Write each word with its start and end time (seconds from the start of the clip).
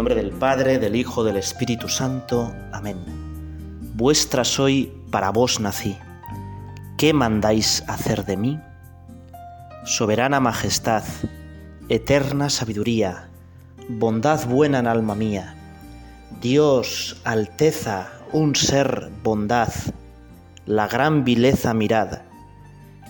nombre 0.00 0.14
del 0.14 0.30
Padre, 0.30 0.78
del 0.78 0.96
Hijo, 0.96 1.24
del 1.24 1.36
Espíritu 1.36 1.86
Santo. 1.86 2.54
Amén. 2.72 2.96
Vuestra 3.96 4.44
soy, 4.44 4.90
para 5.10 5.28
vos 5.28 5.60
nací. 5.60 5.94
¿Qué 6.96 7.12
mandáis 7.12 7.84
hacer 7.86 8.24
de 8.24 8.38
mí? 8.38 8.58
Soberana 9.84 10.40
majestad, 10.40 11.04
eterna 11.90 12.48
sabiduría, 12.48 13.28
bondad 13.90 14.46
buena 14.46 14.78
en 14.78 14.86
alma 14.86 15.14
mía, 15.14 15.54
Dios, 16.40 17.20
alteza, 17.24 18.08
un 18.32 18.56
ser, 18.56 19.10
bondad, 19.22 19.68
la 20.64 20.88
gran 20.88 21.24
vileza 21.24 21.74
mirad, 21.74 22.22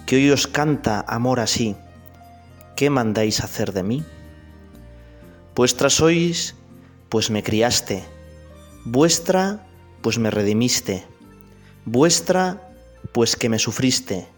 que 0.07 0.16
hoy 0.16 0.30
os 0.32 0.48
canta 0.48 1.04
amor 1.07 1.38
así, 1.38 1.77
¿qué 2.74 2.91
mandáis 2.91 3.45
hacer 3.45 3.73
de 3.73 3.84
mí? 3.84 4.04
Vuestra 5.54 5.88
sois, 5.88 6.57
pues 7.10 7.28
me 7.28 7.42
criaste, 7.42 8.05
vuestra, 8.84 9.66
pues 10.01 10.18
me 10.18 10.30
redimiste, 10.30 11.06
vuestra, 11.84 12.73
pues 13.12 13.34
que 13.34 13.48
me 13.48 13.59
sufriste, 13.59 14.28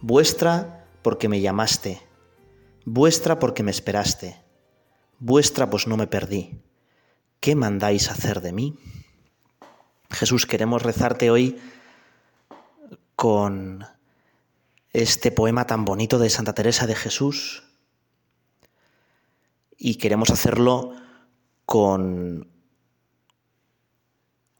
vuestra, 0.00 0.86
porque 1.02 1.28
me 1.28 1.40
llamaste, 1.40 2.00
vuestra, 2.84 3.40
porque 3.40 3.64
me 3.64 3.72
esperaste, 3.72 4.40
vuestra, 5.18 5.68
pues 5.68 5.88
no 5.88 5.96
me 5.96 6.06
perdí. 6.06 6.60
¿Qué 7.40 7.56
mandáis 7.56 8.08
hacer 8.08 8.40
de 8.40 8.52
mí? 8.52 8.78
Jesús, 10.10 10.46
queremos 10.46 10.82
rezarte 10.82 11.30
hoy 11.30 11.58
con 13.16 13.84
este 14.92 15.32
poema 15.32 15.66
tan 15.66 15.84
bonito 15.84 16.20
de 16.20 16.30
Santa 16.30 16.54
Teresa 16.54 16.86
de 16.86 16.94
Jesús 16.94 17.64
y 19.84 19.96
queremos 19.96 20.30
hacerlo 20.30 20.92
con 21.66 22.48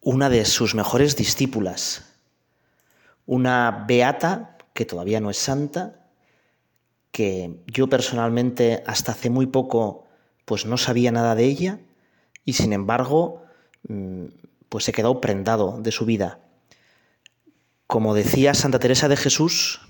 una 0.01 0.29
de 0.29 0.45
sus 0.45 0.75
mejores 0.75 1.15
discípulas, 1.15 2.17
una 3.25 3.85
beata 3.87 4.59
que 4.75 4.85
todavía 4.85 5.21
no 5.21 5.31
es 5.31 5.39
santa, 5.39 6.09
que 7.13 7.63
yo 7.69 7.87
personalmente 7.87 8.83
hasta 8.85 9.13
hace 9.13 9.31
muy 9.31 9.47
poco 9.47 10.09
pues 10.45 10.67
no 10.67 10.77
sabía 10.77 11.13
nada 11.13 11.37
de 11.37 11.45
ella 11.45 11.79
y 12.45 12.55
sin 12.55 12.73
embargo 12.73 13.45
mm, 13.87 14.25
pues 14.69 14.89
he 14.89 14.93
quedado 14.93 15.21
prendado 15.21 15.81
de 15.81 15.93
su 15.93 16.05
vida. 16.05 16.41
Como 17.87 18.15
decía 18.15 18.55
Santa 18.55 18.81
Teresa 18.81 19.07
de 19.07 19.17
Jesús, 19.17 19.83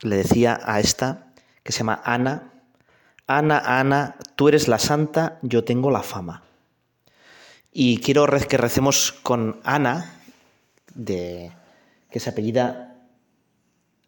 le 0.00 0.16
decía 0.16 0.58
a 0.64 0.80
esta 0.80 1.32
que 1.62 1.70
se 1.70 1.78
llama 1.78 2.02
Ana, 2.04 2.54
Ana, 3.26 3.58
Ana, 3.58 4.16
tú 4.36 4.48
eres 4.48 4.68
la 4.68 4.78
santa, 4.78 5.38
yo 5.42 5.64
tengo 5.64 5.90
la 5.90 6.02
fama. 6.02 6.42
Y 7.72 7.98
quiero 7.98 8.26
que 8.26 8.56
recemos 8.56 9.12
con 9.22 9.60
Ana, 9.64 10.20
de, 10.94 11.52
que 12.10 12.20
se 12.20 12.30
apellida 12.30 12.94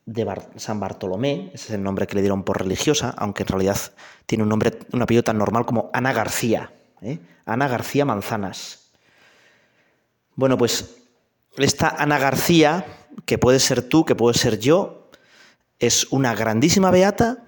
de 0.06 0.26
San 0.56 0.80
Bartolomé, 0.80 1.50
ese 1.52 1.66
es 1.66 1.70
el 1.72 1.82
nombre 1.82 2.06
que 2.06 2.14
le 2.14 2.22
dieron 2.22 2.44
por 2.44 2.58
religiosa, 2.62 3.12
aunque 3.18 3.42
en 3.42 3.48
realidad 3.48 3.78
tiene 4.24 4.44
un 4.44 4.48
nombre, 4.48 4.78
un 4.92 5.02
apellido 5.02 5.24
tan 5.24 5.36
normal 5.36 5.66
como 5.66 5.90
Ana 5.92 6.12
García, 6.12 6.72
¿eh? 7.02 7.18
Ana 7.44 7.68
García 7.68 8.04
Manzanas. 8.04 8.90
Bueno, 10.34 10.56
pues 10.56 10.96
esta 11.58 11.88
Ana 11.88 12.18
García, 12.18 12.86
que 13.26 13.36
puede 13.36 13.58
ser 13.58 13.82
tú, 13.82 14.04
que 14.04 14.14
puede 14.14 14.38
ser 14.38 14.58
yo, 14.58 15.10
es 15.78 16.06
una 16.10 16.34
grandísima 16.34 16.90
beata 16.90 17.47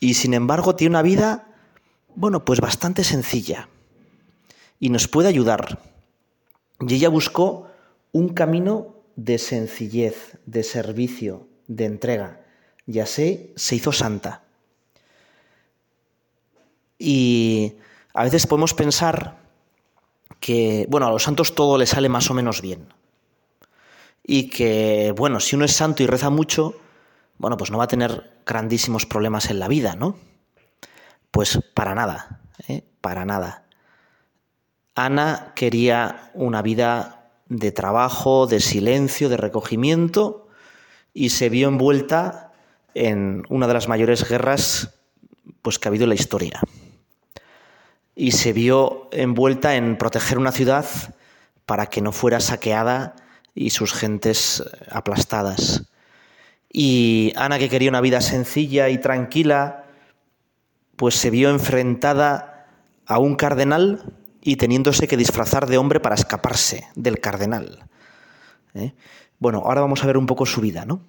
y 0.00 0.14
sin 0.14 0.34
embargo 0.34 0.76
tiene 0.76 0.92
una 0.92 1.02
vida, 1.02 1.46
bueno, 2.14 2.44
pues 2.44 2.60
bastante 2.60 3.04
sencilla 3.04 3.68
y 4.80 4.90
nos 4.90 5.08
puede 5.08 5.28
ayudar. 5.28 5.78
Y 6.80 6.94
ella 6.94 7.08
buscó 7.08 7.68
un 8.12 8.30
camino 8.30 8.94
de 9.16 9.38
sencillez, 9.38 10.38
de 10.46 10.62
servicio, 10.62 11.48
de 11.66 11.86
entrega. 11.86 12.40
Ya 12.86 13.06
sé, 13.06 13.52
se 13.56 13.76
hizo 13.76 13.92
santa. 13.92 14.42
Y 16.98 17.74
a 18.14 18.24
veces 18.24 18.46
podemos 18.46 18.74
pensar 18.74 19.38
que, 20.40 20.86
bueno, 20.88 21.06
a 21.06 21.10
los 21.10 21.24
santos 21.24 21.54
todo 21.54 21.78
le 21.78 21.86
sale 21.86 22.08
más 22.08 22.30
o 22.30 22.34
menos 22.34 22.62
bien. 22.62 22.92
Y 24.24 24.48
que, 24.50 25.12
bueno, 25.16 25.40
si 25.40 25.56
uno 25.56 25.64
es 25.64 25.72
santo 25.72 26.02
y 26.02 26.06
reza 26.06 26.30
mucho, 26.30 26.74
bueno, 27.38 27.56
pues 27.56 27.70
no 27.70 27.78
va 27.78 27.84
a 27.84 27.88
tener 27.88 28.38
grandísimos 28.44 29.06
problemas 29.06 29.50
en 29.50 29.58
la 29.58 29.68
vida, 29.68 29.94
¿no? 29.94 30.16
Pues 31.30 31.60
para 31.74 31.94
nada, 31.94 32.40
¿eh? 32.66 32.84
para 33.00 33.24
nada. 33.24 33.64
Ana 34.94 35.52
quería 35.54 36.30
una 36.34 36.62
vida 36.62 37.30
de 37.46 37.70
trabajo, 37.72 38.46
de 38.46 38.60
silencio, 38.60 39.28
de 39.28 39.36
recogimiento, 39.36 40.48
y 41.14 41.30
se 41.30 41.48
vio 41.48 41.68
envuelta 41.68 42.52
en 42.94 43.44
una 43.48 43.66
de 43.68 43.74
las 43.74 43.88
mayores 43.88 44.28
guerras 44.28 44.94
pues, 45.62 45.78
que 45.78 45.88
ha 45.88 45.90
habido 45.90 46.04
en 46.04 46.10
la 46.10 46.14
historia. 46.14 46.60
Y 48.14 48.32
se 48.32 48.52
vio 48.52 49.08
envuelta 49.12 49.76
en 49.76 49.96
proteger 49.96 50.38
una 50.38 50.50
ciudad 50.50 50.86
para 51.66 51.86
que 51.86 52.00
no 52.00 52.10
fuera 52.10 52.40
saqueada 52.40 53.14
y 53.54 53.70
sus 53.70 53.92
gentes 53.92 54.64
aplastadas. 54.90 55.84
Y 56.70 57.32
Ana, 57.36 57.58
que 57.58 57.68
quería 57.68 57.88
una 57.88 58.00
vida 58.00 58.20
sencilla 58.20 58.88
y 58.88 58.98
tranquila, 58.98 59.84
pues 60.96 61.14
se 61.14 61.30
vio 61.30 61.50
enfrentada 61.50 62.66
a 63.06 63.18
un 63.18 63.36
cardenal 63.36 64.14
y 64.42 64.56
teniéndose 64.56 65.08
que 65.08 65.16
disfrazar 65.16 65.66
de 65.66 65.78
hombre 65.78 66.00
para 66.00 66.14
escaparse 66.14 66.88
del 66.94 67.20
cardenal. 67.20 67.84
¿eh? 68.74 68.94
Bueno, 69.38 69.62
ahora 69.64 69.80
vamos 69.80 70.02
a 70.02 70.06
ver 70.06 70.16
un 70.16 70.26
poco 70.26 70.46
su 70.46 70.60
vida, 70.60 70.84
¿no? 70.84 71.00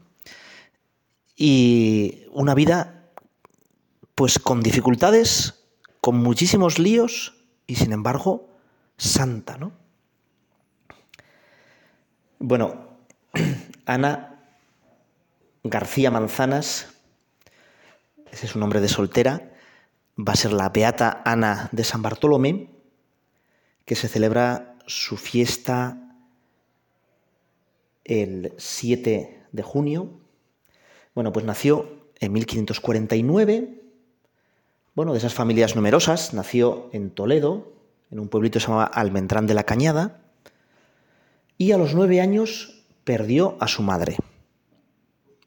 Y 1.36 2.25
una 2.31 2.53
vida, 2.53 3.12
pues 4.16 4.40
con 4.40 4.62
dificultades, 4.62 5.64
con 6.02 6.18
muchísimos 6.18 6.80
líos 6.80 7.36
y 7.66 7.75
sin 7.75 7.94
embargo, 7.94 8.50
santa, 8.98 9.58
¿no? 9.58 9.72
Bueno, 12.40 12.98
Ana 13.86 14.29
García 15.64 16.09
Manzanas, 16.09 16.88
ese 18.31 18.46
es 18.46 18.56
un 18.56 18.62
nombre 18.62 18.80
de 18.80 18.88
soltera, 18.88 19.52
va 20.18 20.34
a 20.34 20.38
ser 20.38 20.53
la 20.53 20.70
Beata 20.70 21.22
Ana 21.25 21.70
de 21.72 21.84
San 21.84 22.02
Bartolomé, 22.02 22.70
que 23.86 23.96
se 23.96 24.08
celebra 24.08 24.78
su 24.86 25.18
fiesta 25.18 25.98
el 28.06 28.53
7 28.58 29.48
de 29.52 29.64
junio. 29.64 30.19
Bueno, 31.14 31.34
pues 31.34 31.46
nació 31.46 31.90
en 32.19 32.34
1549, 32.34 33.81
bueno, 34.96 35.14
de 35.14 35.18
esas 35.18 35.34
familias 35.34 35.75
numerosas, 35.75 36.34
nació 36.34 36.90
en 36.94 37.12
Toledo, 37.12 37.72
en 38.12 38.19
un 38.19 38.30
pueblito 38.30 38.59
que 38.59 38.62
se 38.62 38.68
llamaba 38.68 38.86
Almendrán 38.86 39.48
de 39.48 39.53
la 39.53 39.64
Cañada, 39.64 40.22
y 41.58 41.72
a 41.72 41.78
los 41.78 41.94
nueve 41.94 42.22
años 42.22 42.84
perdió 43.03 43.58
a 43.59 43.68
su 43.68 43.81
madre. 43.81 44.18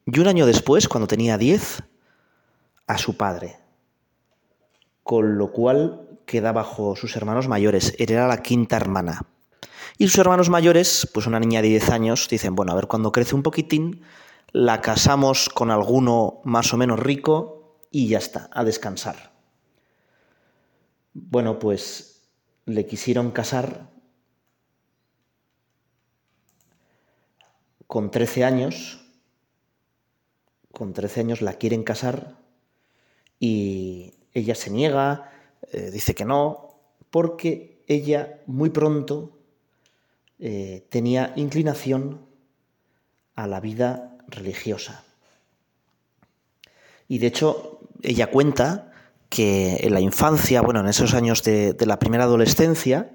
Y 0.05 0.19
un 0.19 0.27
año 0.27 0.45
después, 0.45 0.87
cuando 0.87 1.07
tenía 1.07 1.37
diez, 1.37 1.83
a 2.87 2.97
su 2.97 3.15
padre, 3.15 3.57
con 5.03 5.37
lo 5.37 5.51
cual 5.51 6.19
queda 6.25 6.51
bajo 6.51 6.95
sus 6.95 7.15
hermanos 7.15 7.47
mayores, 7.47 7.95
era 7.97 8.27
la 8.27 8.41
quinta 8.41 8.75
hermana. 8.75 9.25
Y 9.97 10.07
sus 10.07 10.17
hermanos 10.17 10.49
mayores, 10.49 11.09
pues 11.13 11.27
una 11.27 11.39
niña 11.39 11.61
de 11.61 11.69
diez 11.69 11.89
años, 11.89 12.27
dicen, 12.29 12.55
bueno, 12.55 12.71
a 12.71 12.75
ver, 12.75 12.87
cuando 12.87 13.11
crece 13.11 13.35
un 13.35 13.43
poquitín, 13.43 14.01
la 14.51 14.81
casamos 14.81 15.49
con 15.49 15.71
alguno 15.71 16.41
más 16.43 16.73
o 16.73 16.77
menos 16.77 16.99
rico 16.99 17.79
y 17.89 18.07
ya 18.07 18.17
está, 18.17 18.49
a 18.53 18.63
descansar. 18.63 19.33
Bueno, 21.13 21.59
pues 21.59 22.27
le 22.65 22.85
quisieron 22.85 23.31
casar 23.31 23.89
con 27.87 28.09
13 28.09 28.43
años 28.43 29.02
con 30.73 30.91
13 30.91 31.19
años 31.19 31.41
la 31.41 31.53
quieren 31.53 31.83
casar 31.83 32.35
y 33.39 34.15
ella 34.33 34.55
se 34.55 34.71
niega, 34.71 35.31
eh, 35.71 35.91
dice 35.91 36.15
que 36.15 36.25
no, 36.25 36.79
porque 37.11 37.83
ella 37.87 38.41
muy 38.47 38.71
pronto 38.71 39.37
eh, 40.39 40.85
tenía 40.89 41.31
inclinación 41.35 42.25
a 43.35 43.45
la 43.45 43.59
vida 43.59 44.17
religiosa. 44.27 45.03
Y 47.07 47.19
de 47.19 47.27
hecho, 47.27 47.79
ella 48.01 48.31
cuenta 48.31 48.91
que 49.29 49.77
en 49.81 49.93
la 49.93 49.99
infancia, 49.99 50.61
bueno, 50.61 50.79
en 50.79 50.87
esos 50.87 51.13
años 51.13 51.43
de, 51.43 51.73
de 51.73 51.85
la 51.85 51.99
primera 51.99 52.23
adolescencia, 52.23 53.11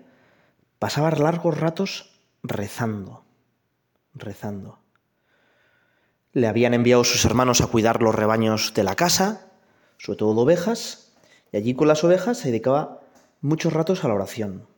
pasaba 0.78 1.10
largos 1.10 1.58
ratos 1.58 2.20
rezando, 2.44 3.24
rezando. 4.14 4.77
Le 6.38 6.46
habían 6.46 6.72
enviado 6.72 7.02
sus 7.02 7.24
hermanos 7.24 7.60
a 7.60 7.66
cuidar 7.66 8.00
los 8.00 8.14
rebaños 8.14 8.72
de 8.72 8.84
la 8.84 8.94
casa, 8.94 9.50
sobre 9.98 10.18
todo 10.18 10.34
de 10.34 10.40
ovejas, 10.42 11.10
Y 11.50 11.56
allí 11.56 11.74
con 11.74 11.88
las 11.88 12.04
ovejas 12.04 12.38
se 12.38 12.48
dedicaba 12.48 13.00
muchos 13.40 13.72
ratos 13.72 14.04
a 14.04 14.08
la 14.08 14.14
oración. 14.14 14.68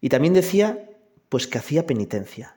Y 0.00 0.08
también 0.08 0.32
decía, 0.32 0.88
pues 1.28 1.46
que 1.46 1.58
hacía 1.58 1.86
penitencia. 1.86 2.56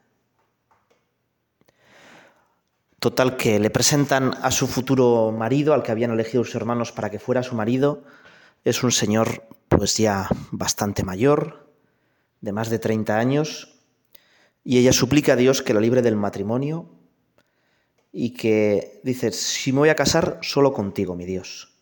Total 2.99 3.35
que 3.35 3.59
le 3.59 3.69
presentan 3.69 4.33
a 4.41 4.49
su 4.51 4.67
futuro 4.67 5.33
marido, 5.33 5.73
al 5.73 5.83
que 5.83 5.91
habían 5.91 6.11
elegido 6.11 6.45
sus 6.45 6.55
hermanos 6.55 6.93
para 6.93 7.09
que 7.09 7.19
fuera 7.19 7.43
su 7.43 7.53
marido. 7.53 8.03
Es 8.63 8.81
un 8.81 8.93
señor 8.93 9.43
pues 9.67 9.97
ya 9.97 10.29
bastante 10.51 11.03
mayor, 11.03 11.67
de 12.39 12.53
más 12.53 12.69
de 12.69 12.79
30 12.79 13.17
años, 13.17 13.75
y 14.63 14.77
ella 14.77 14.93
suplica 14.93 15.33
a 15.33 15.35
Dios 15.35 15.61
que 15.61 15.73
la 15.73 15.81
libre 15.81 16.01
del 16.01 16.15
matrimonio 16.15 16.95
y 18.17 18.29
que 18.29 19.01
dice, 19.03 19.33
si 19.33 19.73
me 19.73 19.79
voy 19.79 19.89
a 19.89 19.95
casar, 19.97 20.39
solo 20.41 20.71
contigo, 20.71 21.17
mi 21.17 21.25
Dios. 21.25 21.73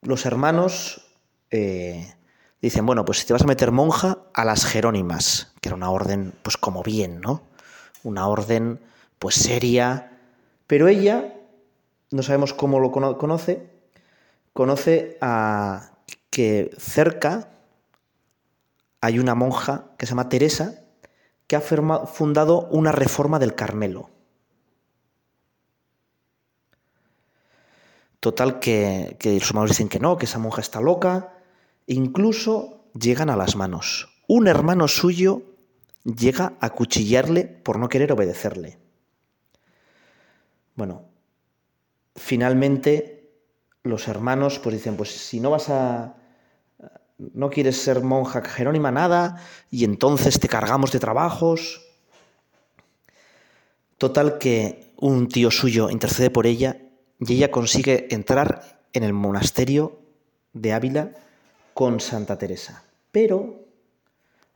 Los 0.00 0.26
hermanos 0.26 1.06
eh, 1.52 2.12
dicen, 2.60 2.86
bueno, 2.86 3.04
pues 3.04 3.20
si 3.20 3.26
te 3.26 3.34
vas 3.34 3.42
a 3.42 3.46
meter 3.46 3.70
monja, 3.70 4.18
a 4.34 4.44
las 4.44 4.64
Jerónimas, 4.64 5.52
que 5.60 5.68
era 5.68 5.76
una 5.76 5.92
orden, 5.92 6.34
pues 6.42 6.56
como 6.56 6.82
bien, 6.82 7.20
¿no? 7.20 7.44
Una 8.02 8.26
orden, 8.26 8.80
pues 9.20 9.36
seria, 9.36 10.18
pero 10.66 10.88
ella, 10.88 11.32
no 12.10 12.24
sabemos 12.24 12.52
cómo 12.52 12.80
lo 12.80 12.90
conoce, 12.90 13.70
conoce 14.52 15.18
a 15.20 15.92
que 16.30 16.72
cerca 16.78 17.48
hay 19.00 19.20
una 19.20 19.36
monja 19.36 19.84
que 19.98 20.06
se 20.06 20.10
llama 20.10 20.28
Teresa, 20.28 20.81
que 21.52 21.56
ha 21.56 21.60
fundado 21.60 22.66
una 22.70 22.92
reforma 22.92 23.38
del 23.38 23.54
Carmelo. 23.54 24.08
Total 28.20 28.58
que, 28.58 29.18
que 29.18 29.36
hermanos 29.36 29.68
dicen 29.68 29.90
que 29.90 30.00
no, 30.00 30.16
que 30.16 30.24
esa 30.24 30.38
monja 30.38 30.62
está 30.62 30.80
loca, 30.80 31.34
incluso 31.86 32.86
llegan 32.98 33.28
a 33.28 33.36
las 33.36 33.54
manos. 33.54 34.08
Un 34.28 34.48
hermano 34.48 34.88
suyo 34.88 35.42
llega 36.04 36.54
a 36.58 36.70
cuchillarle 36.70 37.44
por 37.44 37.78
no 37.78 37.90
querer 37.90 38.12
obedecerle. 38.12 38.78
Bueno, 40.74 41.04
finalmente 42.16 43.30
los 43.82 44.08
hermanos 44.08 44.58
pues 44.58 44.76
dicen, 44.76 44.96
pues 44.96 45.10
si 45.10 45.38
no 45.38 45.50
vas 45.50 45.68
a, 45.68 46.16
no 47.34 47.50
quieres 47.50 47.80
ser 47.80 48.02
monja 48.02 48.42
jerónima, 48.42 48.90
nada, 48.90 49.42
y 49.70 49.84
entonces 49.84 50.40
te 50.40 50.48
cargamos 50.48 50.92
de 50.92 51.00
trabajos. 51.00 51.82
Total 53.98 54.38
que 54.38 54.92
un 54.96 55.28
tío 55.28 55.50
suyo 55.50 55.90
intercede 55.90 56.30
por 56.30 56.46
ella 56.46 56.78
y 57.18 57.34
ella 57.34 57.50
consigue 57.50 58.08
entrar 58.14 58.80
en 58.92 59.04
el 59.04 59.12
monasterio 59.12 59.98
de 60.52 60.72
Ávila 60.72 61.12
con 61.74 62.00
Santa 62.00 62.38
Teresa. 62.38 62.84
Pero, 63.10 63.64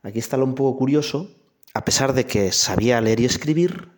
aquí 0.03 0.19
está 0.19 0.37
lo 0.37 0.45
un 0.45 0.55
poco 0.55 0.77
curioso, 0.77 1.29
a 1.73 1.85
pesar 1.85 2.13
de 2.13 2.25
que 2.25 2.51
sabía 2.51 3.01
leer 3.01 3.19
y 3.19 3.25
escribir, 3.25 3.89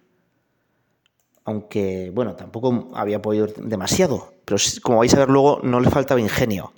aunque, 1.45 2.11
bueno, 2.13 2.35
tampoco 2.35 2.89
había 2.93 3.21
podido 3.21 3.47
demasiado, 3.47 4.33
pero 4.45 4.57
como 4.83 4.99
vais 4.99 5.13
a 5.13 5.19
ver 5.19 5.29
luego, 5.29 5.61
no 5.63 5.79
le 5.79 5.89
faltaba 5.89 6.21
ingenio. 6.21 6.73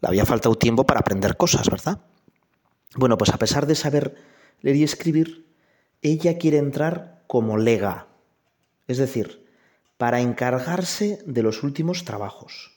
Le 0.00 0.08
había 0.08 0.24
faltado 0.24 0.54
tiempo 0.56 0.84
para 0.84 1.00
aprender 1.00 1.36
cosas, 1.36 1.68
¿verdad? 1.68 2.00
Bueno, 2.96 3.18
pues 3.18 3.30
a 3.30 3.38
pesar 3.38 3.66
de 3.66 3.74
saber 3.74 4.16
leer 4.60 4.76
y 4.76 4.84
escribir, 4.84 5.46
ella 6.02 6.38
quiere 6.38 6.58
entrar 6.58 7.24
como 7.26 7.58
lega, 7.58 8.06
es 8.86 8.98
decir, 8.98 9.46
para 9.96 10.20
encargarse 10.20 11.22
de 11.26 11.42
los 11.42 11.62
últimos 11.62 12.04
trabajos. 12.04 12.72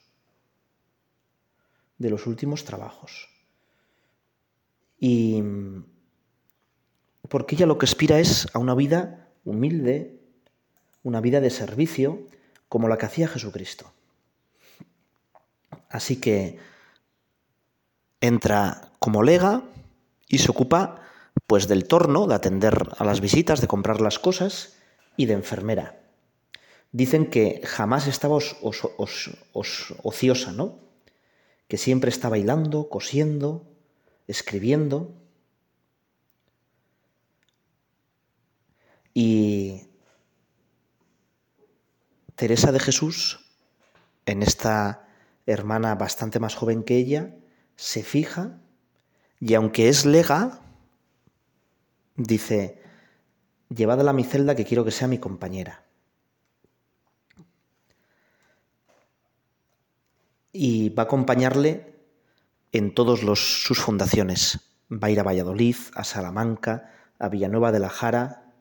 De 1.98 2.10
los 2.10 2.26
últimos 2.26 2.66
trabajos. 2.66 3.30
Y 5.00 5.44
porque 7.30 7.56
ella 7.56 7.66
lo 7.66 7.78
que 7.78 7.86
aspira 7.86 8.20
es 8.20 8.48
a 8.54 8.60
una 8.60 8.76
vida 8.76 9.30
humilde, 9.46 10.20
una 11.04 11.22
vida 11.22 11.40
de 11.40 11.50
servicio, 11.50 12.28
como 12.68 12.88
la 12.88 12.98
que 12.98 13.06
hacía 13.06 13.28
Jesucristo. 13.28 13.92
Así 15.90 16.18
que 16.18 16.60
entra 18.22 18.92
como 19.00 19.24
lega 19.24 19.64
y 20.28 20.38
se 20.38 20.52
ocupa 20.52 21.02
pues 21.48 21.68
del 21.68 21.88
torno, 21.88 22.28
de 22.28 22.36
atender 22.36 22.90
a 22.98 23.04
las 23.04 23.20
visitas, 23.20 23.60
de 23.60 23.68
comprar 23.68 24.00
las 24.00 24.20
cosas 24.20 24.78
y 25.18 25.26
de 25.26 25.34
enfermera. 25.34 26.00
Dicen 26.92 27.30
que 27.30 27.62
jamás 27.66 28.08
estaba 28.08 28.38
ociosa, 30.04 30.52
¿no? 30.52 30.80
Que 31.68 31.78
siempre 31.78 32.10
está 32.10 32.30
bailando, 32.30 32.90
cosiendo, 32.90 33.66
escribiendo. 34.28 35.14
Y 39.14 39.88
Teresa 42.36 42.72
de 42.72 42.80
Jesús, 42.80 43.40
en 44.26 44.44
esta 44.44 45.08
hermana 45.46 45.96
bastante 45.96 46.40
más 46.40 46.56
joven 46.56 46.84
que 46.84 46.98
ella, 46.98 47.36
se 47.82 48.04
fija 48.04 48.60
y 49.40 49.56
aunque 49.56 49.90
es 49.90 50.06
lega, 50.06 50.62
dice, 52.16 52.80
llevad 53.70 54.08
a 54.08 54.14
mi 54.14 54.24
celda 54.24 54.54
que 54.54 54.66
quiero 54.66 54.86
que 54.86 54.92
sea 54.92 55.08
mi 55.08 55.18
compañera. 55.18 55.84
Y 60.54 60.90
va 60.90 61.04
a 61.04 61.06
acompañarle 61.08 61.96
en 62.72 62.94
todas 62.94 63.20
sus 63.40 63.80
fundaciones. 63.80 64.60
Va 64.92 65.08
a 65.08 65.12
ir 65.12 65.20
a 65.20 65.24
Valladolid, 65.24 65.78
a 65.96 66.04
Salamanca, 66.04 66.92
a 67.18 67.30
Villanueva 67.30 67.72
de 67.72 67.80
la 67.80 67.90
Jara, 67.90 68.54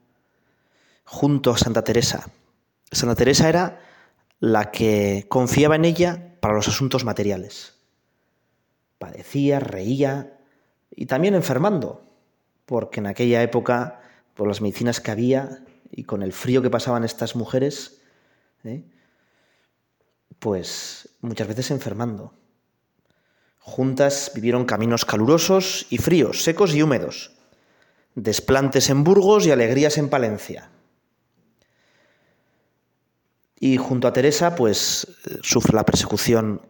junto 1.04 1.50
a 1.50 1.58
Santa 1.58 1.84
Teresa. 1.84 2.30
Santa 2.90 3.16
Teresa 3.16 3.50
era 3.50 3.82
la 4.38 4.70
que 4.70 5.26
confiaba 5.28 5.76
en 5.76 5.84
ella 5.84 6.38
para 6.40 6.54
los 6.54 6.68
asuntos 6.68 7.04
materiales 7.04 7.79
padecía, 9.00 9.60
reía 9.60 10.38
y 10.90 11.06
también 11.06 11.34
enfermando, 11.34 12.04
porque 12.66 13.00
en 13.00 13.06
aquella 13.06 13.42
época, 13.42 14.02
por 14.34 14.46
las 14.46 14.60
medicinas 14.60 15.00
que 15.00 15.10
había 15.10 15.64
y 15.90 16.04
con 16.04 16.22
el 16.22 16.34
frío 16.34 16.60
que 16.60 16.68
pasaban 16.68 17.02
estas 17.02 17.34
mujeres, 17.34 18.02
¿eh? 18.62 18.84
pues 20.38 21.08
muchas 21.22 21.48
veces 21.48 21.70
enfermando. 21.70 22.34
Juntas 23.58 24.32
vivieron 24.34 24.66
caminos 24.66 25.06
calurosos 25.06 25.86
y 25.88 25.96
fríos, 25.96 26.42
secos 26.42 26.74
y 26.74 26.82
húmedos, 26.82 27.32
desplantes 28.14 28.90
en 28.90 29.02
Burgos 29.02 29.46
y 29.46 29.50
alegrías 29.50 29.96
en 29.96 30.10
Palencia. 30.10 30.70
Y 33.58 33.78
junto 33.78 34.08
a 34.08 34.12
Teresa, 34.12 34.54
pues 34.54 35.06
sufre 35.42 35.74
la 35.74 35.86
persecución 35.86 36.69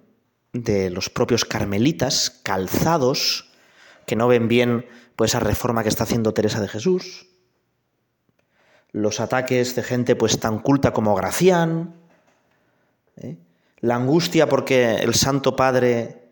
de 0.52 0.90
los 0.90 1.10
propios 1.10 1.44
carmelitas 1.44 2.30
calzados 2.42 3.50
que 4.06 4.16
no 4.16 4.28
ven 4.28 4.48
bien 4.48 4.86
pues 5.16 5.32
esa 5.32 5.40
reforma 5.40 5.82
que 5.82 5.88
está 5.88 6.04
haciendo 6.04 6.34
Teresa 6.34 6.60
de 6.60 6.68
Jesús, 6.68 7.26
los 8.92 9.20
ataques 9.20 9.76
de 9.76 9.82
gente 9.82 10.16
pues 10.16 10.40
tan 10.40 10.58
culta 10.58 10.92
como 10.92 11.14
Gracián, 11.14 11.94
¿eh? 13.16 13.36
la 13.78 13.96
angustia 13.96 14.48
porque 14.48 14.96
el 14.96 15.14
Santo 15.14 15.54
Padre 15.54 16.30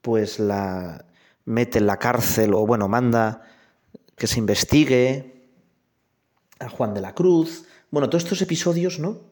pues 0.00 0.40
la 0.40 1.04
mete 1.44 1.78
en 1.78 1.86
la 1.86 1.98
cárcel 1.98 2.54
o 2.54 2.66
bueno, 2.66 2.88
manda 2.88 3.42
que 4.16 4.26
se 4.26 4.38
investigue 4.38 5.48
a 6.58 6.68
Juan 6.68 6.94
de 6.94 7.00
la 7.00 7.14
Cruz, 7.14 7.66
bueno, 7.90 8.08
todos 8.08 8.24
estos 8.24 8.42
episodios, 8.42 8.98
¿no? 8.98 9.31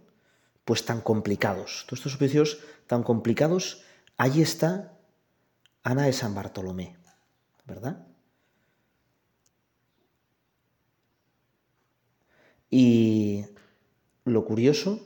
Pues 0.64 0.84
tan 0.84 1.00
complicados. 1.00 1.84
Todos 1.86 2.00
estos 2.00 2.14
oficios 2.14 2.58
tan 2.86 3.02
complicados, 3.02 3.82
ahí 4.16 4.42
está 4.42 4.98
Ana 5.82 6.04
de 6.04 6.12
San 6.12 6.34
Bartolomé, 6.34 6.96
¿verdad? 7.64 8.06
Y 12.70 13.44
lo 14.24 14.44
curioso, 14.44 15.00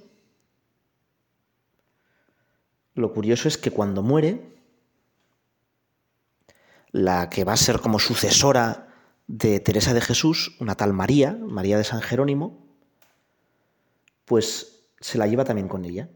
lo 2.94 3.12
curioso 3.12 3.48
es 3.48 3.56
que 3.56 3.70
cuando 3.70 4.02
muere, 4.02 4.54
la 6.92 7.30
que 7.30 7.44
va 7.44 7.54
a 7.54 7.56
ser 7.56 7.80
como 7.80 7.98
sucesora 7.98 8.94
de 9.26 9.58
Teresa 9.60 9.94
de 9.94 10.00
Jesús, 10.00 10.56
una 10.60 10.74
tal 10.74 10.92
María, 10.92 11.32
María 11.32 11.78
de 11.78 11.84
San 11.84 12.02
Jerónimo, 12.02 12.66
pues 14.26 14.73
se 15.04 15.18
la 15.18 15.26
lleva 15.26 15.44
también 15.44 15.68
con 15.68 15.84
ella, 15.84 16.08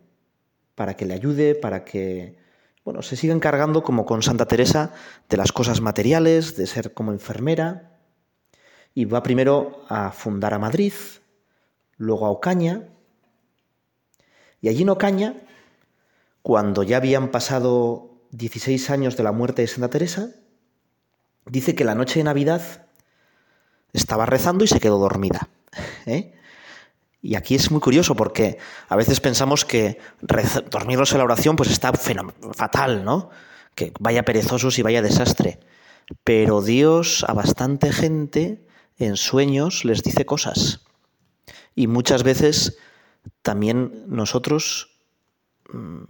para 0.74 0.96
que 0.96 1.04
le 1.04 1.12
ayude, 1.12 1.54
para 1.54 1.84
que, 1.84 2.38
bueno, 2.86 3.02
se 3.02 3.16
siga 3.16 3.34
encargando 3.34 3.82
como 3.82 4.06
con 4.06 4.22
Santa 4.22 4.46
Teresa 4.46 4.94
de 5.28 5.36
las 5.36 5.52
cosas 5.52 5.82
materiales, 5.82 6.56
de 6.56 6.66
ser 6.66 6.94
como 6.94 7.12
enfermera, 7.12 7.98
y 8.94 9.04
va 9.04 9.22
primero 9.22 9.84
a 9.90 10.10
fundar 10.10 10.54
a 10.54 10.58
Madrid, 10.58 10.94
luego 11.98 12.24
a 12.24 12.30
Ocaña, 12.30 12.88
Y 14.62 14.70
allí 14.70 14.84
en 14.84 14.88
Ocaña, 14.88 15.34
cuando 16.40 16.82
ya 16.82 16.96
habían 16.96 17.30
pasado 17.30 18.22
16 18.30 18.88
años 18.88 19.18
de 19.18 19.22
la 19.22 19.32
muerte 19.32 19.60
de 19.60 19.68
Santa 19.68 19.90
Teresa, 19.90 20.30
dice 21.44 21.74
que 21.74 21.84
la 21.84 21.94
noche 21.94 22.20
de 22.20 22.24
Navidad 22.24 22.86
estaba 23.92 24.24
rezando 24.24 24.64
y 24.64 24.66
se 24.66 24.80
quedó 24.80 24.98
dormida. 24.98 25.50
¿eh? 26.06 26.37
Y 27.20 27.34
aquí 27.34 27.56
es 27.56 27.70
muy 27.70 27.80
curioso 27.80 28.14
porque 28.14 28.58
a 28.88 28.96
veces 28.96 29.20
pensamos 29.20 29.64
que 29.64 29.98
dormirnos 30.70 31.12
en 31.12 31.18
la 31.18 31.24
oración 31.24 31.56
pues 31.56 31.70
está 31.70 31.92
fatal, 31.92 33.04
¿no? 33.04 33.30
Que 33.74 33.92
vaya 33.98 34.24
perezosos 34.24 34.78
y 34.78 34.82
vaya 34.82 35.02
desastre. 35.02 35.58
Pero 36.24 36.62
Dios 36.62 37.24
a 37.26 37.32
bastante 37.32 37.92
gente 37.92 38.64
en 38.98 39.16
sueños 39.16 39.84
les 39.84 40.02
dice 40.02 40.24
cosas. 40.26 40.84
Y 41.74 41.86
muchas 41.86 42.22
veces 42.22 42.78
también 43.42 44.04
nosotros, 44.06 44.98
mm, 45.72 46.04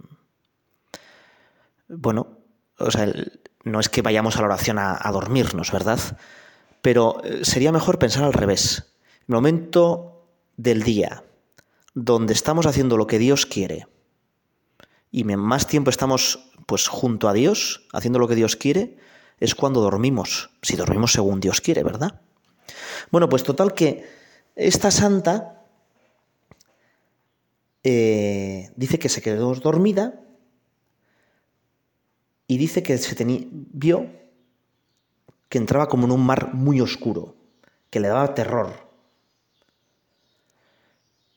bueno, 1.89 2.37
o 2.77 2.91
sea, 2.91 3.11
no 3.63 3.79
es 3.79 3.89
que 3.89 4.01
vayamos 4.01 4.37
a 4.37 4.41
la 4.41 4.47
oración 4.47 4.77
a, 4.77 4.97
a 4.99 5.11
dormirnos, 5.11 5.71
¿verdad? 5.71 5.99
Pero 6.81 7.21
eh, 7.23 7.43
sería 7.43 7.71
mejor 7.71 7.99
pensar 7.99 8.23
al 8.23 8.33
revés. 8.33 8.93
El 9.27 9.35
momento 9.35 10.18
del 10.59 10.83
día 10.83 11.23
donde 11.93 12.33
estamos 12.33 12.65
haciendo 12.65 12.97
lo 12.97 13.07
que 13.07 13.17
Dios 13.17 13.45
quiere 13.45 13.87
y 15.09 15.23
más 15.23 15.67
tiempo 15.67 15.89
estamos 15.89 16.51
pues 16.65 16.89
junto 16.89 17.29
a 17.29 17.33
Dios, 17.33 17.87
haciendo 17.93 18.19
lo 18.19 18.27
que 18.27 18.35
Dios 18.35 18.57
quiere, 18.57 18.97
es 19.39 19.55
cuando 19.55 19.79
dormimos, 19.79 20.51
si 20.61 20.75
dormimos 20.75 21.13
según 21.13 21.39
Dios 21.39 21.61
quiere, 21.61 21.83
¿verdad? 21.83 22.21
Bueno, 23.09 23.29
pues 23.29 23.43
total 23.43 23.73
que 23.73 24.05
esta 24.55 24.91
santa 24.91 25.63
eh, 27.83 28.69
dice 28.75 28.99
que 28.99 29.09
se 29.09 29.21
quedó 29.21 29.55
dormida 29.55 30.19
y 32.47 32.57
dice 32.57 32.83
que 32.83 32.97
se 32.97 33.15
vio 33.25 34.07
que 35.47 35.57
entraba 35.57 35.87
como 35.87 36.05
en 36.05 36.11
un 36.11 36.25
mar 36.25 36.53
muy 36.53 36.81
oscuro, 36.81 37.35
que 37.89 38.01
le 38.01 38.09
daba 38.09 38.35
terror 38.35 38.88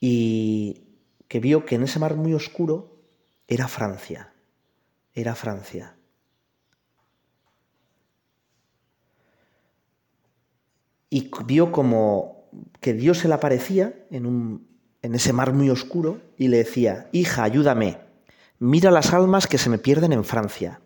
y 0.05 0.99
que 1.29 1.39
vio 1.39 1.65
que 1.65 1.77
en 1.77 1.85
ese 1.85 2.01
mar 2.01 2.17
muy 2.17 2.35
oscuro 2.35 2.99
era 3.47 3.69
Francia, 3.69 4.35
era 5.15 5.37
Francia. 5.37 5.95
Y 11.09 11.31
vio 11.47 11.71
como 11.71 12.51
que 12.81 12.95
Dios 12.95 13.19
se 13.19 13.29
le 13.29 13.35
aparecía 13.35 13.95
en, 14.11 14.27
un, 14.27 14.67
en 15.03 15.15
ese 15.15 15.33
mar 15.33 15.53
muy 15.53 15.71
oscuro 15.71 16.21
y 16.37 16.49
le 16.49 16.57
decía, 16.57 17.09
hija, 17.13 17.45
ayúdame, 17.45 18.01
mira 18.59 18.91
las 18.91 19.13
almas 19.13 19.47
que 19.47 19.59
se 19.59 19.71
me 19.71 19.79
pierden 19.79 20.13
en 20.13 20.25
Francia. 20.25 20.81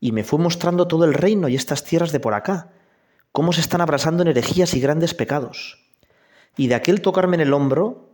Y 0.00 0.12
me 0.12 0.24
fue 0.24 0.38
mostrando 0.38 0.88
todo 0.88 1.04
el 1.04 1.12
reino 1.12 1.46
y 1.48 1.56
estas 1.56 1.84
tierras 1.84 2.12
de 2.12 2.20
por 2.20 2.32
acá, 2.32 2.72
cómo 3.32 3.52
se 3.52 3.60
están 3.60 3.82
abrasando 3.82 4.22
en 4.22 4.28
herejías 4.28 4.72
y 4.72 4.80
grandes 4.80 5.12
pecados. 5.12 5.87
Y 6.58 6.66
de 6.66 6.74
aquel 6.74 7.00
tocarme 7.00 7.36
en 7.36 7.40
el 7.40 7.54
hombro, 7.54 8.10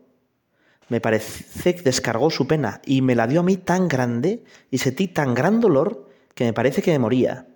me 0.88 1.00
parece 1.00 1.74
que 1.74 1.82
descargó 1.82 2.30
su 2.30 2.46
pena 2.46 2.82
y 2.84 3.02
me 3.02 3.14
la 3.14 3.26
dio 3.26 3.40
a 3.40 3.42
mí 3.42 3.56
tan 3.56 3.88
grande 3.88 4.44
y 4.70 4.78
sentí 4.78 5.08
tan 5.08 5.34
gran 5.34 5.60
dolor 5.60 6.10
que 6.34 6.44
me 6.44 6.52
parece 6.52 6.82
que 6.82 6.92
me 6.92 6.98
moría. 6.98 7.48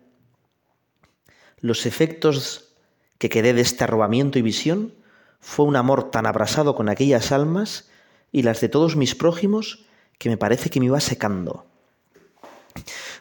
Los 1.61 1.87
efectos 1.87 2.75
que 3.19 3.29
quedé 3.29 3.53
de 3.53 3.61
este 3.61 3.85
arrobamiento 3.85 4.39
y 4.39 4.43
visión 4.43 4.95
fue 5.41 5.67
un 5.67 5.77
amor 5.77 6.11
tan 6.11 6.27
abrasado 6.27 6.75
con 6.75 6.89
aquellas 6.89 7.33
almas 7.33 7.91
y 8.33 8.43
las 8.43 8.61
de 8.61 8.71
todos 8.71 8.97
mis 8.97 9.15
prójimos 9.15 9.85
que 10.17 10.31
me 10.31 10.39
parece 10.39 10.71
que 10.71 10.81
me 10.81 10.87
iba 10.87 11.01
secando. 11.01 11.67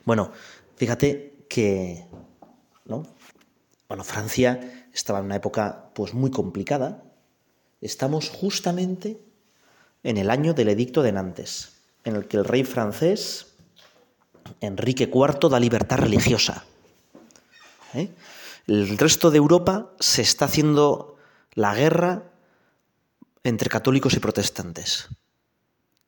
Bueno, 0.06 0.32
fíjate 0.78 1.46
que, 1.50 2.06
¿no? 2.86 3.04
Bueno, 3.90 4.04
Francia 4.06 4.88
estaba 4.94 5.20
en 5.20 5.26
una 5.26 5.36
época 5.36 5.90
pues 5.94 6.14
muy 6.14 6.32
complicada, 6.32 7.04
Estamos 7.82 8.30
justamente 8.30 9.20
en 10.04 10.18
el 10.18 10.30
año 10.30 10.54
del 10.54 10.70
Edicto 10.70 11.04
de 11.04 11.12
Nantes, 11.12 11.74
en 12.04 12.16
el 12.16 12.28
que 12.28 12.38
el 12.38 12.46
rey 12.46 12.64
francés, 12.64 13.54
Enrique 14.62 15.12
IV, 15.14 15.50
da 15.50 15.60
libertad 15.60 15.98
religiosa. 15.98 16.66
¿Eh? 17.94 18.10
El 18.68 18.98
resto 18.98 19.32
de 19.32 19.38
Europa 19.38 19.92
se 20.00 20.22
está 20.22 20.46
haciendo 20.46 21.18
la 21.54 21.76
guerra 21.76 22.24
entre 23.44 23.70
católicos 23.70 24.14
y 24.14 24.20
protestantes. 24.20 25.08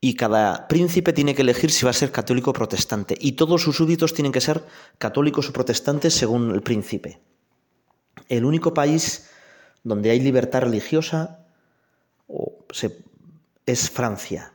Y 0.02 0.16
cada 0.16 0.68
príncipe 0.68 1.14
tiene 1.14 1.36
que 1.36 1.42
elegir 1.42 1.72
si 1.72 1.84
va 1.84 1.92
a 1.92 1.94
ser 1.94 2.12
católico 2.12 2.52
o 2.52 2.54
protestante. 2.54 3.18
Y 3.20 3.34
todos 3.34 3.62
sus 3.62 3.76
súbditos 3.76 4.14
tienen 4.14 4.32
que 4.32 4.42
ser 4.42 4.64
católicos 4.98 5.50
o 5.50 5.54
protestantes 5.54 6.14
según 6.14 6.52
el 6.52 6.62
príncipe. 6.62 7.22
El 8.30 8.46
único 8.46 8.74
país 8.74 9.30
donde 9.84 10.12
hay 10.12 10.20
libertad 10.20 10.62
religiosa 10.62 11.39
es 13.66 13.90
Francia. 13.90 14.54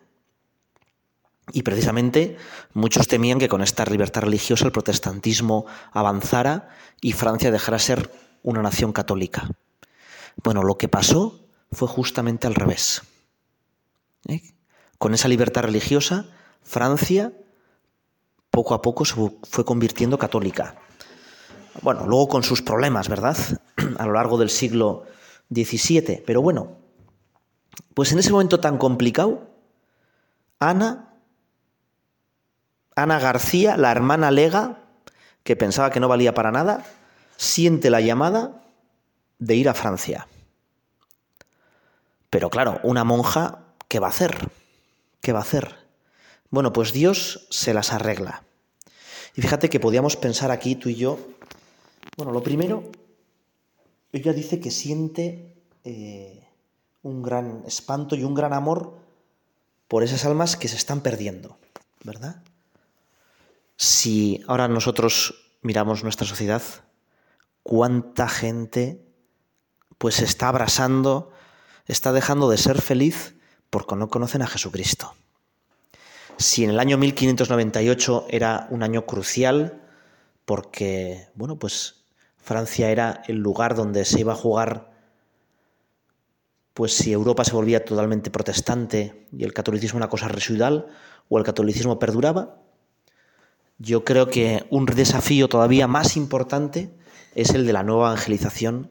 Y 1.52 1.62
precisamente 1.62 2.36
muchos 2.72 3.06
temían 3.06 3.38
que 3.38 3.48
con 3.48 3.62
esta 3.62 3.84
libertad 3.84 4.22
religiosa 4.22 4.64
el 4.64 4.72
protestantismo 4.72 5.66
avanzara 5.92 6.70
y 7.00 7.12
Francia 7.12 7.50
dejara 7.50 7.78
ser 7.78 8.10
una 8.42 8.62
nación 8.62 8.92
católica. 8.92 9.50
Bueno, 10.42 10.62
lo 10.62 10.78
que 10.78 10.88
pasó 10.88 11.40
fue 11.70 11.86
justamente 11.86 12.46
al 12.46 12.54
revés. 12.54 13.02
¿Eh? 14.26 14.54
Con 14.98 15.12
esa 15.12 15.28
libertad 15.28 15.62
religiosa, 15.62 16.26
Francia 16.62 17.32
poco 18.50 18.74
a 18.74 18.80
poco 18.80 19.04
se 19.04 19.14
fue 19.14 19.64
convirtiendo 19.64 20.16
católica. 20.16 20.76
Bueno, 21.82 22.06
luego 22.06 22.28
con 22.28 22.42
sus 22.42 22.62
problemas, 22.62 23.08
¿verdad? 23.08 23.36
A 23.98 24.06
lo 24.06 24.12
largo 24.12 24.38
del 24.38 24.48
siglo 24.48 25.04
XVII. 25.52 26.22
Pero 26.24 26.40
bueno, 26.40 26.83
pues 27.94 28.12
en 28.12 28.18
ese 28.18 28.32
momento 28.32 28.60
tan 28.60 28.76
complicado, 28.76 29.48
Ana, 30.58 31.14
Ana 32.96 33.18
García, 33.18 33.76
la 33.76 33.90
hermana 33.90 34.30
Lega, 34.30 34.80
que 35.42 35.56
pensaba 35.56 35.90
que 35.90 36.00
no 36.00 36.08
valía 36.08 36.34
para 36.34 36.50
nada, 36.50 36.84
siente 37.36 37.90
la 37.90 38.00
llamada 38.00 38.62
de 39.38 39.54
ir 39.56 39.68
a 39.68 39.74
Francia. 39.74 40.26
Pero 42.30 42.50
claro, 42.50 42.80
una 42.82 43.04
monja, 43.04 43.60
¿qué 43.88 44.00
va 44.00 44.08
a 44.08 44.10
hacer? 44.10 44.50
¿Qué 45.20 45.32
va 45.32 45.38
a 45.38 45.42
hacer? 45.42 45.76
Bueno, 46.50 46.72
pues 46.72 46.92
Dios 46.92 47.46
se 47.50 47.74
las 47.74 47.92
arregla. 47.92 48.42
Y 49.36 49.42
fíjate 49.42 49.68
que 49.68 49.80
podíamos 49.80 50.16
pensar 50.16 50.50
aquí 50.50 50.76
tú 50.76 50.88
y 50.88 50.96
yo, 50.96 51.18
bueno, 52.16 52.32
lo 52.32 52.42
primero, 52.42 52.90
ella 54.12 54.32
dice 54.32 54.60
que 54.60 54.70
siente 54.70 55.54
eh, 55.82 56.43
un 57.04 57.22
gran 57.22 57.62
espanto 57.66 58.16
y 58.16 58.24
un 58.24 58.34
gran 58.34 58.52
amor 58.52 58.98
por 59.86 60.02
esas 60.02 60.24
almas 60.24 60.56
que 60.56 60.68
se 60.68 60.76
están 60.76 61.02
perdiendo, 61.02 61.58
¿verdad? 62.02 62.42
Si 63.76 64.42
ahora 64.48 64.66
nosotros 64.66 65.34
miramos 65.62 66.02
nuestra 66.02 66.26
sociedad, 66.26 66.62
cuánta 67.62 68.28
gente 68.28 69.04
pues 69.98 70.16
se 70.16 70.24
está 70.24 70.48
abrasando, 70.48 71.30
está 71.86 72.12
dejando 72.12 72.48
de 72.48 72.58
ser 72.58 72.80
feliz 72.80 73.36
porque 73.70 73.96
no 73.96 74.08
conocen 74.08 74.42
a 74.42 74.46
Jesucristo. 74.46 75.14
Si 76.38 76.64
en 76.64 76.70
el 76.70 76.80
año 76.80 76.96
1598 76.98 78.26
era 78.30 78.66
un 78.70 78.82
año 78.82 79.04
crucial 79.06 79.82
porque, 80.46 81.28
bueno, 81.34 81.58
pues 81.58 82.04
Francia 82.38 82.90
era 82.90 83.22
el 83.28 83.36
lugar 83.36 83.74
donde 83.74 84.04
se 84.04 84.20
iba 84.20 84.32
a 84.32 84.36
jugar 84.36 84.93
pues 86.74 86.92
si 86.92 87.12
Europa 87.12 87.44
se 87.44 87.52
volvía 87.52 87.84
totalmente 87.84 88.30
protestante 88.30 89.28
y 89.32 89.44
el 89.44 89.52
catolicismo 89.52 89.96
una 89.96 90.08
cosa 90.08 90.28
residual 90.28 90.88
o 91.28 91.38
el 91.38 91.44
catolicismo 91.44 92.00
perduraba, 92.00 92.56
yo 93.78 94.04
creo 94.04 94.28
que 94.28 94.66
un 94.70 94.84
desafío 94.84 95.48
todavía 95.48 95.86
más 95.86 96.16
importante 96.16 96.90
es 97.34 97.50
el 97.50 97.66
de 97.66 97.72
la 97.72 97.84
nueva 97.84 98.08
evangelización 98.08 98.90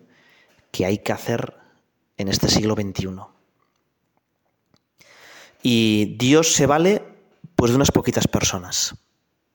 que 0.71 0.85
hay 0.85 0.99
que 0.99 1.11
hacer 1.11 1.55
en 2.17 2.29
este 2.29 2.47
siglo 2.49 2.75
XXI. 2.75 3.09
Y 5.61 6.15
Dios 6.17 6.53
se 6.53 6.65
vale 6.65 7.03
pues 7.55 7.71
de 7.71 7.75
unas 7.75 7.91
poquitas 7.91 8.27
personas 8.27 8.95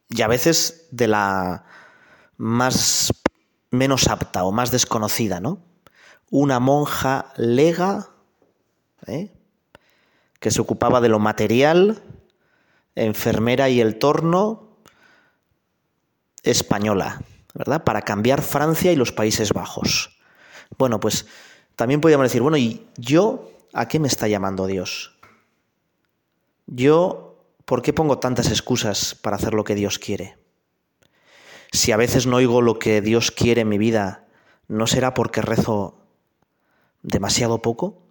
y 0.09 0.23
a 0.23 0.29
veces 0.29 0.87
de 0.91 1.09
la 1.09 1.65
más 2.37 3.13
menos 3.71 4.09
apta 4.09 4.45
o 4.45 4.53
más 4.53 4.71
desconocida, 4.71 5.41
¿no? 5.41 5.63
Una 6.31 6.61
monja 6.61 7.33
lega 7.37 8.09
¿eh? 9.07 9.31
que 10.41 10.51
se 10.51 10.61
ocupaba 10.61 11.01
de 11.01 11.09
lo 11.09 11.19
material, 11.19 12.03
enfermera 12.95 13.69
y 13.69 13.81
el 13.81 13.99
torno 13.99 14.77
española, 16.43 17.23
¿verdad? 17.55 17.85
Para 17.85 18.03
cambiar 18.03 18.43
Francia 18.43 18.93
y 18.93 18.97
los 18.97 19.13
Países 19.13 19.53
Bajos. 19.53 20.19
Bueno, 20.77 21.01
pues 21.01 21.27
también 21.77 22.01
podríamos 22.01 22.25
decir, 22.25 22.43
bueno, 22.43 22.57
¿y 22.57 22.87
yo 22.97 23.51
a 23.73 23.89
qué 23.89 23.99
me 23.99 24.09
está 24.09 24.29
llamando 24.29 24.67
Dios? 24.67 25.17
Yo, 26.67 27.45
¿por 27.65 27.83
qué 27.83 27.93
pongo 27.93 28.19
tantas 28.19 28.49
excusas 28.49 29.15
para 29.15 29.37
hacer 29.37 29.55
lo 29.55 29.65
que 29.65 29.75
Dios 29.75 29.99
quiere? 29.99 30.37
Si 31.73 31.93
a 31.93 31.97
veces 31.97 32.27
no 32.27 32.37
oigo 32.37 32.63
lo 32.63 32.79
que 32.79 33.01
Dios 33.01 33.31
quiere 33.31 33.63
en 33.63 33.69
mi 33.69 33.79
vida, 33.79 34.27
¿no 34.69 34.87
será 34.87 35.15
porque 35.15 35.43
rezo 35.43 35.99
demasiado 37.03 37.61
poco? 37.61 38.08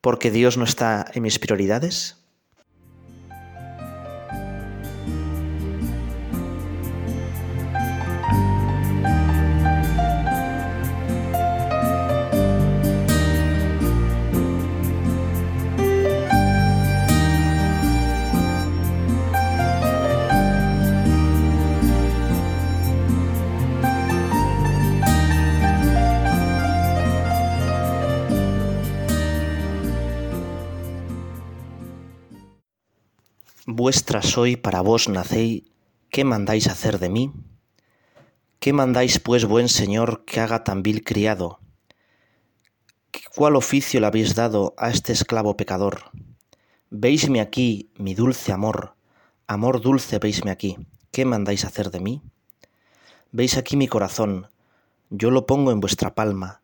¿Porque 0.00 0.30
Dios 0.30 0.56
no 0.56 0.64
está 0.64 1.04
en 1.12 1.22
mis 1.22 1.38
prioridades? 1.38 2.19
Vuestra 33.90 34.22
soy, 34.22 34.54
para 34.54 34.82
vos 34.82 35.08
nacéis, 35.08 35.64
¿qué 36.10 36.22
mandáis 36.22 36.68
hacer 36.68 37.00
de 37.00 37.08
mí? 37.08 37.32
¿Qué 38.60 38.72
mandáis, 38.72 39.18
pues, 39.18 39.46
buen 39.46 39.68
Señor, 39.68 40.24
que 40.24 40.38
haga 40.38 40.62
tan 40.62 40.84
vil 40.84 41.02
criado? 41.02 41.58
¿Cuál 43.34 43.56
oficio 43.56 43.98
le 43.98 44.06
habéis 44.06 44.36
dado 44.36 44.74
a 44.78 44.90
este 44.90 45.12
esclavo 45.12 45.56
pecador? 45.56 46.12
Veisme 46.90 47.40
aquí, 47.40 47.90
mi 47.96 48.14
dulce 48.14 48.52
amor, 48.52 48.94
amor 49.48 49.80
dulce, 49.80 50.20
veisme 50.20 50.52
aquí, 50.52 50.76
¿qué 51.10 51.24
mandáis 51.24 51.64
hacer 51.64 51.90
de 51.90 51.98
mí? 51.98 52.22
Veis 53.32 53.56
aquí 53.56 53.76
mi 53.76 53.88
corazón, 53.88 54.46
yo 55.08 55.32
lo 55.32 55.46
pongo 55.46 55.72
en 55.72 55.80
vuestra 55.80 56.14
palma, 56.14 56.62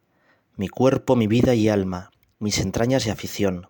mi 0.54 0.68
cuerpo, 0.68 1.16
mi 1.16 1.26
vida 1.26 1.56
y 1.56 1.68
alma, 1.68 2.12
mis 2.38 2.60
entrañas 2.60 3.04
y 3.04 3.10
afición, 3.10 3.66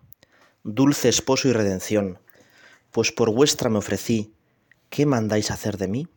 dulce 0.63 1.09
esposo 1.09 1.47
y 1.47 1.53
redención, 1.53 2.19
pues 2.91 3.11
por 3.11 3.31
vuestra 3.31 3.69
me 3.69 3.77
ofrecí, 3.77 4.33
¿qué 4.89 5.05
mandáis 5.05 5.51
hacer 5.51 5.77
de 5.77 5.87
mí? 5.87 6.07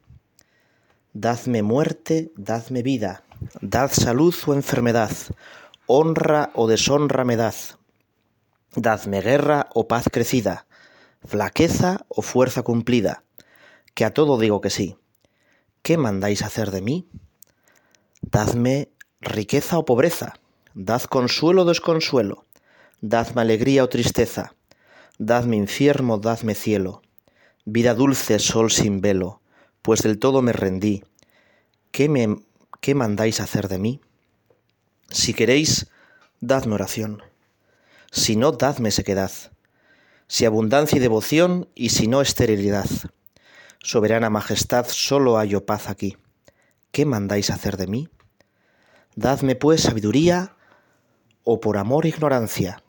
Dadme 1.12 1.62
muerte, 1.62 2.32
dadme 2.36 2.82
vida, 2.82 3.24
dad 3.60 3.90
salud 3.90 4.34
o 4.46 4.54
enfermedad, 4.54 5.10
honra 5.86 6.50
o 6.54 6.68
deshonra 6.68 7.24
me 7.24 7.36
dad, 7.36 7.54
dadme 8.76 9.20
guerra 9.20 9.68
o 9.74 9.88
paz 9.88 10.04
crecida, 10.10 10.66
flaqueza 11.24 12.06
o 12.08 12.22
fuerza 12.22 12.62
cumplida, 12.62 13.24
que 13.94 14.04
a 14.04 14.14
todo 14.14 14.38
digo 14.38 14.60
que 14.60 14.70
sí. 14.70 14.96
¿Qué 15.82 15.96
mandáis 15.96 16.42
hacer 16.42 16.70
de 16.70 16.82
mí? 16.82 17.08
Dadme 18.22 18.90
riqueza 19.20 19.78
o 19.78 19.84
pobreza, 19.84 20.34
dad 20.74 21.02
consuelo 21.02 21.62
o 21.62 21.64
desconsuelo, 21.64 22.46
dadme 23.00 23.42
alegría 23.42 23.82
o 23.82 23.88
tristeza, 23.88 24.54
Dadme 25.22 25.56
infierno, 25.56 26.16
dadme 26.16 26.54
cielo, 26.54 27.02
vida 27.66 27.92
dulce, 27.92 28.38
sol 28.38 28.70
sin 28.70 29.02
velo, 29.02 29.42
pues 29.82 30.00
del 30.00 30.18
todo 30.18 30.40
me 30.40 30.54
rendí. 30.54 31.04
¿Qué, 31.90 32.08
me, 32.08 32.38
qué 32.80 32.94
mandáis 32.94 33.38
hacer 33.40 33.68
de 33.68 33.78
mí? 33.78 34.00
Si 35.10 35.34
queréis, 35.34 35.90
dadme 36.40 36.72
oración. 36.72 37.22
Si 38.10 38.34
no, 38.34 38.52
dadme 38.52 38.90
sequedad. 38.90 39.30
Si 40.26 40.46
abundancia 40.46 40.96
y 40.96 41.00
devoción, 41.00 41.68
y 41.74 41.90
si 41.90 42.08
no, 42.08 42.22
esterilidad. 42.22 42.88
Soberana 43.82 44.30
majestad, 44.30 44.86
solo 44.88 45.36
hallo 45.36 45.66
paz 45.66 45.90
aquí. 45.90 46.16
¿Qué 46.92 47.04
mandáis 47.04 47.50
hacer 47.50 47.76
de 47.76 47.88
mí? 47.88 48.08
Dadme 49.16 49.54
pues 49.54 49.82
sabiduría, 49.82 50.56
o 51.44 51.60
por 51.60 51.76
amor 51.76 52.06
ignorancia 52.06 52.82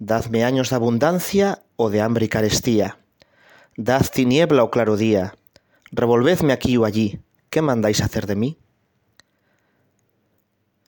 Dadme 0.00 0.44
años 0.44 0.70
de 0.70 0.76
abundancia 0.76 1.64
o 1.74 1.90
de 1.90 2.00
hambre 2.00 2.26
y 2.26 2.28
carestía. 2.28 2.98
Dad 3.76 4.06
tiniebla 4.06 4.62
o 4.62 4.70
claro 4.70 4.96
día. 4.96 5.34
Revolvedme 5.90 6.52
aquí 6.52 6.76
o 6.76 6.84
allí. 6.84 7.18
¿Qué 7.50 7.62
mandáis 7.62 8.00
hacer 8.00 8.26
de 8.26 8.36
mí? 8.36 8.58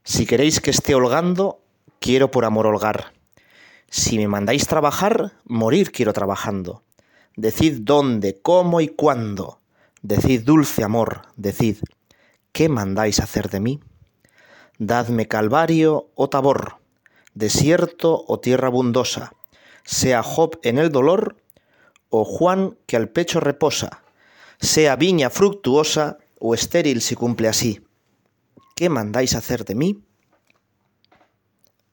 Si 0.04 0.26
queréis 0.26 0.60
que 0.60 0.70
esté 0.70 0.94
holgando, 0.94 1.60
quiero 1.98 2.30
por 2.30 2.44
amor 2.44 2.68
holgar. 2.68 3.12
Si 3.88 4.16
me 4.16 4.28
mandáis 4.28 4.68
trabajar, 4.68 5.32
morir 5.44 5.90
quiero 5.90 6.12
trabajando. 6.12 6.84
Decid 7.34 7.80
dónde, 7.80 8.40
cómo 8.40 8.80
y 8.80 8.86
cuándo. 8.86 9.60
Decid 10.02 10.42
dulce 10.44 10.84
amor, 10.84 11.22
decid, 11.34 11.78
¿qué 12.52 12.68
mandáis 12.68 13.18
hacer 13.18 13.50
de 13.50 13.58
mí? 13.58 13.80
Dadme 14.78 15.26
calvario 15.26 16.10
o 16.14 16.28
tabor 16.28 16.79
desierto 17.34 18.24
o 18.26 18.40
tierra 18.40 18.68
abundosa, 18.68 19.32
sea 19.84 20.22
Job 20.22 20.58
en 20.62 20.78
el 20.78 20.90
dolor 20.90 21.36
o 22.08 22.24
Juan 22.24 22.76
que 22.86 22.96
al 22.96 23.08
pecho 23.08 23.40
reposa, 23.40 24.02
sea 24.60 24.96
viña 24.96 25.30
fructuosa 25.30 26.18
o 26.38 26.54
estéril 26.54 27.00
si 27.00 27.14
cumple 27.14 27.48
así. 27.48 27.84
¿Qué 28.74 28.88
mandáis 28.88 29.34
hacer 29.34 29.64
de 29.64 29.74
mí? 29.74 30.04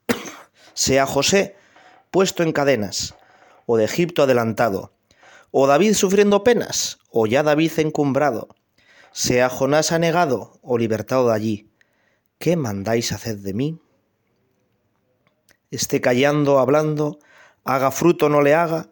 sea 0.74 1.06
José 1.06 1.56
puesto 2.10 2.42
en 2.42 2.52
cadenas, 2.52 3.14
o 3.66 3.76
de 3.76 3.84
Egipto 3.84 4.22
adelantado, 4.22 4.92
o 5.50 5.66
David 5.66 5.94
sufriendo 5.94 6.42
penas, 6.44 6.98
o 7.10 7.26
ya 7.26 7.42
David 7.42 7.72
encumbrado, 7.78 8.48
sea 9.12 9.48
Jonás 9.48 9.92
anegado 9.92 10.58
o 10.62 10.78
libertado 10.78 11.28
de 11.28 11.34
allí. 11.34 11.70
¿Qué 12.38 12.56
mandáis 12.56 13.12
hacer 13.12 13.38
de 13.38 13.54
mí? 13.54 13.80
Esté 15.70 16.00
callando, 16.00 16.58
hablando, 16.58 17.18
haga 17.64 17.90
fruto 17.90 18.28
no 18.28 18.42
le 18.42 18.54
haga, 18.54 18.88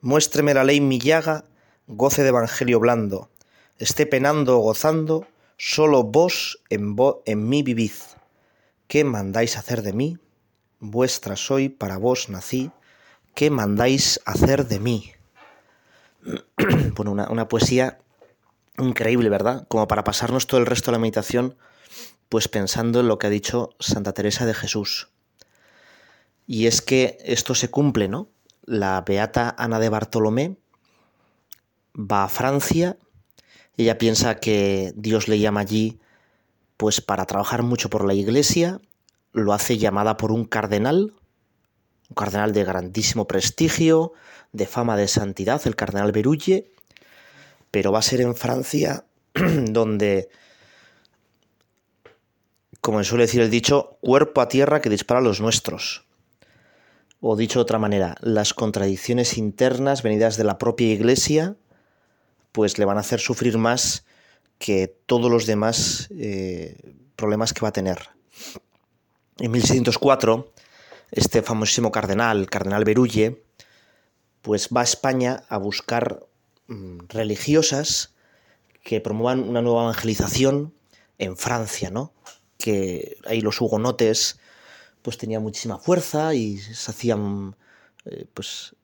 muéstreme 0.00 0.54
la 0.54 0.64
ley 0.64 0.80
mi 0.80 0.98
llaga, 0.98 1.44
goce 1.86 2.22
de 2.22 2.28
evangelio 2.28 2.80
blando, 2.80 3.30
esté 3.78 4.06
penando 4.06 4.58
o 4.58 4.62
gozando, 4.62 5.26
solo 5.56 6.02
vos 6.02 6.62
en, 6.70 7.48
mí 7.48 7.62
vivid. 7.62 7.92
¿Qué 8.88 9.04
mandáis 9.04 9.56
hacer 9.56 9.82
de 9.82 9.92
mí? 9.92 10.18
Vuestra 10.78 11.36
soy, 11.36 11.68
para 11.68 11.96
vos 11.96 12.28
nací. 12.28 12.70
¿Qué 13.34 13.50
mandáis 13.50 14.20
hacer 14.24 14.66
de 14.66 14.80
mí? 14.80 15.12
bueno, 16.94 17.12
una 17.12 17.48
poesía 17.48 17.98
increíble, 18.78 19.28
¿verdad? 19.28 19.66
Como 19.68 19.88
para 19.88 20.04
pasarnos 20.04 20.46
todo 20.46 20.60
el 20.60 20.66
resto 20.66 20.90
de 20.90 20.96
la 20.96 21.00
meditación, 21.00 21.56
pues 22.28 22.48
pensando 22.48 23.00
en 23.00 23.08
lo 23.08 23.18
que 23.18 23.26
ha 23.26 23.30
dicho 23.30 23.70
Santa 23.78 24.12
Teresa 24.12 24.46
de 24.46 24.54
Jesús. 24.54 25.08
Y 26.46 26.66
es 26.66 26.80
que 26.82 27.18
esto 27.24 27.54
se 27.54 27.70
cumple, 27.70 28.08
¿no? 28.08 28.28
La 28.64 29.02
beata 29.02 29.54
Ana 29.58 29.78
de 29.78 29.88
Bartolomé 29.88 30.56
va 31.94 32.24
a 32.24 32.28
Francia, 32.28 32.96
ella 33.76 33.98
piensa 33.98 34.36
que 34.36 34.92
Dios 34.96 35.28
le 35.28 35.38
llama 35.38 35.60
allí 35.60 36.00
pues 36.76 37.00
para 37.00 37.26
trabajar 37.26 37.62
mucho 37.62 37.88
por 37.90 38.04
la 38.04 38.14
iglesia, 38.14 38.80
lo 39.32 39.52
hace 39.52 39.78
llamada 39.78 40.16
por 40.16 40.32
un 40.32 40.44
cardenal, 40.44 41.12
un 42.08 42.14
cardenal 42.14 42.52
de 42.52 42.64
grandísimo 42.64 43.26
prestigio, 43.26 44.12
de 44.52 44.66
fama 44.66 44.96
de 44.96 45.08
santidad, 45.08 45.60
el 45.66 45.76
cardenal 45.76 46.12
Berulle, 46.12 46.70
pero 47.70 47.92
va 47.92 47.98
a 47.98 48.02
ser 48.02 48.20
en 48.20 48.34
Francia 48.34 49.04
donde, 49.34 50.28
como 52.80 53.02
suele 53.04 53.24
decir 53.24 53.40
el 53.40 53.50
dicho, 53.50 53.98
cuerpo 54.00 54.40
a 54.40 54.48
tierra 54.48 54.80
que 54.80 54.90
dispara 54.90 55.20
a 55.20 55.24
los 55.24 55.40
nuestros. 55.40 56.05
O 57.20 57.36
dicho 57.36 57.58
de 57.58 57.62
otra 57.62 57.78
manera, 57.78 58.16
las 58.20 58.54
contradicciones 58.54 59.38
internas 59.38 60.02
venidas 60.02 60.36
de 60.36 60.44
la 60.44 60.58
propia 60.58 60.92
Iglesia, 60.92 61.56
pues 62.52 62.78
le 62.78 62.84
van 62.84 62.98
a 62.98 63.00
hacer 63.00 63.20
sufrir 63.20 63.58
más 63.58 64.04
que 64.58 64.88
todos 65.06 65.30
los 65.30 65.46
demás 65.46 66.08
eh, 66.10 66.94
problemas 67.16 67.52
que 67.52 67.60
va 67.60 67.68
a 67.68 67.72
tener. 67.72 68.10
En 69.38 69.50
1604, 69.50 70.52
este 71.10 71.42
famosísimo 71.42 71.90
cardenal, 71.90 72.48
cardenal 72.48 72.84
Berulle, 72.84 73.42
pues 74.42 74.68
va 74.74 74.82
a 74.82 74.84
España 74.84 75.44
a 75.48 75.58
buscar 75.58 76.26
mm, 76.68 77.00
religiosas 77.08 78.14
que 78.82 79.00
promuevan 79.00 79.48
una 79.48 79.62
nueva 79.62 79.82
evangelización 79.82 80.72
en 81.18 81.36
Francia, 81.36 81.90
¿no? 81.90 82.12
Que 82.58 83.16
ahí 83.26 83.40
los 83.40 83.60
hugonotes 83.60 84.38
pues 85.06 85.18
tenía 85.18 85.38
muchísima 85.38 85.78
fuerza 85.78 86.34
y 86.34 86.58
se 86.58 86.90
hacían 86.90 87.54
eh, 88.06 88.26
pues 88.34 88.74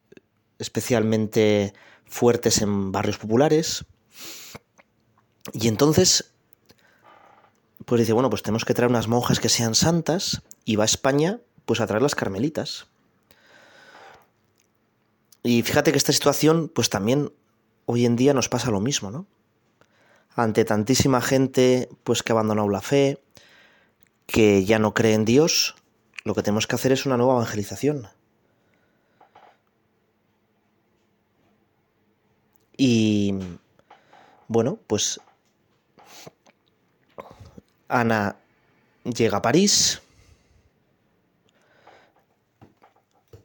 especialmente 0.60 1.74
fuertes 2.06 2.62
en 2.62 2.92
barrios 2.92 3.18
populares. 3.18 3.84
Y 5.52 5.66
entonces, 5.66 6.32
pues 7.86 8.02
dice, 8.02 8.12
bueno, 8.12 8.30
pues 8.30 8.44
tenemos 8.44 8.64
que 8.64 8.72
traer 8.72 8.88
unas 8.88 9.08
monjas 9.08 9.40
que 9.40 9.48
sean 9.48 9.74
santas 9.74 10.42
y 10.64 10.76
va 10.76 10.84
a 10.84 10.86
España 10.86 11.40
pues 11.64 11.80
a 11.80 11.88
traer 11.88 12.02
las 12.02 12.14
carmelitas. 12.14 12.86
Y 15.42 15.62
fíjate 15.62 15.90
que 15.90 15.98
esta 15.98 16.12
situación, 16.12 16.70
pues 16.72 16.88
también 16.88 17.32
hoy 17.86 18.06
en 18.06 18.14
día 18.14 18.32
nos 18.32 18.48
pasa 18.48 18.70
lo 18.70 18.78
mismo, 18.78 19.10
¿no? 19.10 19.26
Ante 20.36 20.64
tantísima 20.64 21.20
gente, 21.20 21.88
pues 22.04 22.22
que 22.22 22.30
ha 22.30 22.34
abandonado 22.34 22.68
la 22.68 22.80
fe, 22.80 23.20
que 24.26 24.64
ya 24.64 24.78
no 24.78 24.94
cree 24.94 25.14
en 25.14 25.24
Dios, 25.24 25.74
lo 26.24 26.34
que 26.34 26.42
tenemos 26.42 26.66
que 26.66 26.76
hacer 26.76 26.92
es 26.92 27.06
una 27.06 27.16
nueva 27.16 27.34
evangelización. 27.34 28.08
Y 32.76 33.34
bueno, 34.48 34.78
pues 34.86 35.20
Ana 37.88 38.36
llega 39.04 39.38
a 39.38 39.42
París, 39.42 40.02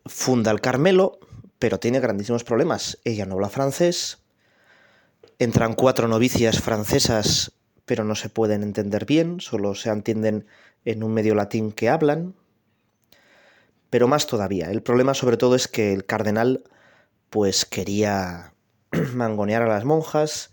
funda 0.05 0.51
el 0.51 0.61
Carmelo, 0.61 1.19
pero 1.59 1.79
tiene 1.79 1.99
grandísimos 1.99 2.43
problemas. 2.43 2.97
Ella 3.03 3.25
no 3.25 3.35
habla 3.35 3.49
francés, 3.49 4.19
entran 5.39 5.73
cuatro 5.73 6.07
novicias 6.07 6.61
francesas, 6.61 7.51
pero 7.85 8.03
no 8.03 8.15
se 8.15 8.29
pueden 8.29 8.63
entender 8.63 9.05
bien, 9.05 9.39
solo 9.39 9.75
se 9.75 9.89
entienden 9.89 10.47
en 10.85 11.03
un 11.03 11.13
medio 11.13 11.35
latín 11.35 11.71
que 11.71 11.89
hablan. 11.89 12.33
Pero 13.89 14.07
más 14.07 14.27
todavía, 14.27 14.69
el 14.69 14.83
problema 14.83 15.13
sobre 15.13 15.37
todo 15.37 15.55
es 15.55 15.67
que 15.67 15.93
el 15.93 16.05
cardenal 16.05 16.63
pues 17.29 17.65
quería 17.65 18.53
mangonear 19.13 19.61
a 19.61 19.67
las 19.67 19.85
monjas 19.85 20.51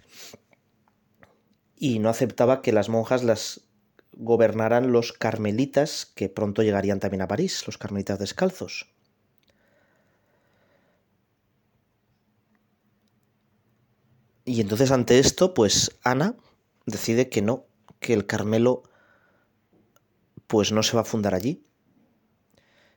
y 1.76 1.98
no 1.98 2.08
aceptaba 2.08 2.62
que 2.62 2.72
las 2.72 2.88
monjas 2.88 3.24
las 3.24 3.62
gobernaran 4.12 4.92
los 4.92 5.12
carmelitas 5.12 6.06
que 6.06 6.28
pronto 6.28 6.62
llegarían 6.62 7.00
también 7.00 7.22
a 7.22 7.28
París, 7.28 7.64
los 7.66 7.78
carmelitas 7.78 8.18
descalzos. 8.18 8.94
Y 14.44 14.60
entonces 14.60 14.90
ante 14.90 15.18
esto, 15.18 15.54
pues 15.54 15.98
Ana 16.04 16.36
decide 16.86 17.28
que 17.28 17.42
no, 17.42 17.66
que 17.98 18.12
el 18.12 18.26
Carmelo 18.26 18.82
pues 20.46 20.70
no 20.72 20.82
se 20.82 20.94
va 20.94 21.02
a 21.02 21.06
fundar 21.06 21.34
allí. 21.34 21.64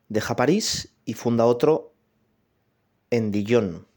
Deja 0.10 0.36
París 0.36 0.96
y 1.06 1.14
funda 1.14 1.46
otro 1.46 1.94
en 3.10 3.32
Dijon. 3.32 3.88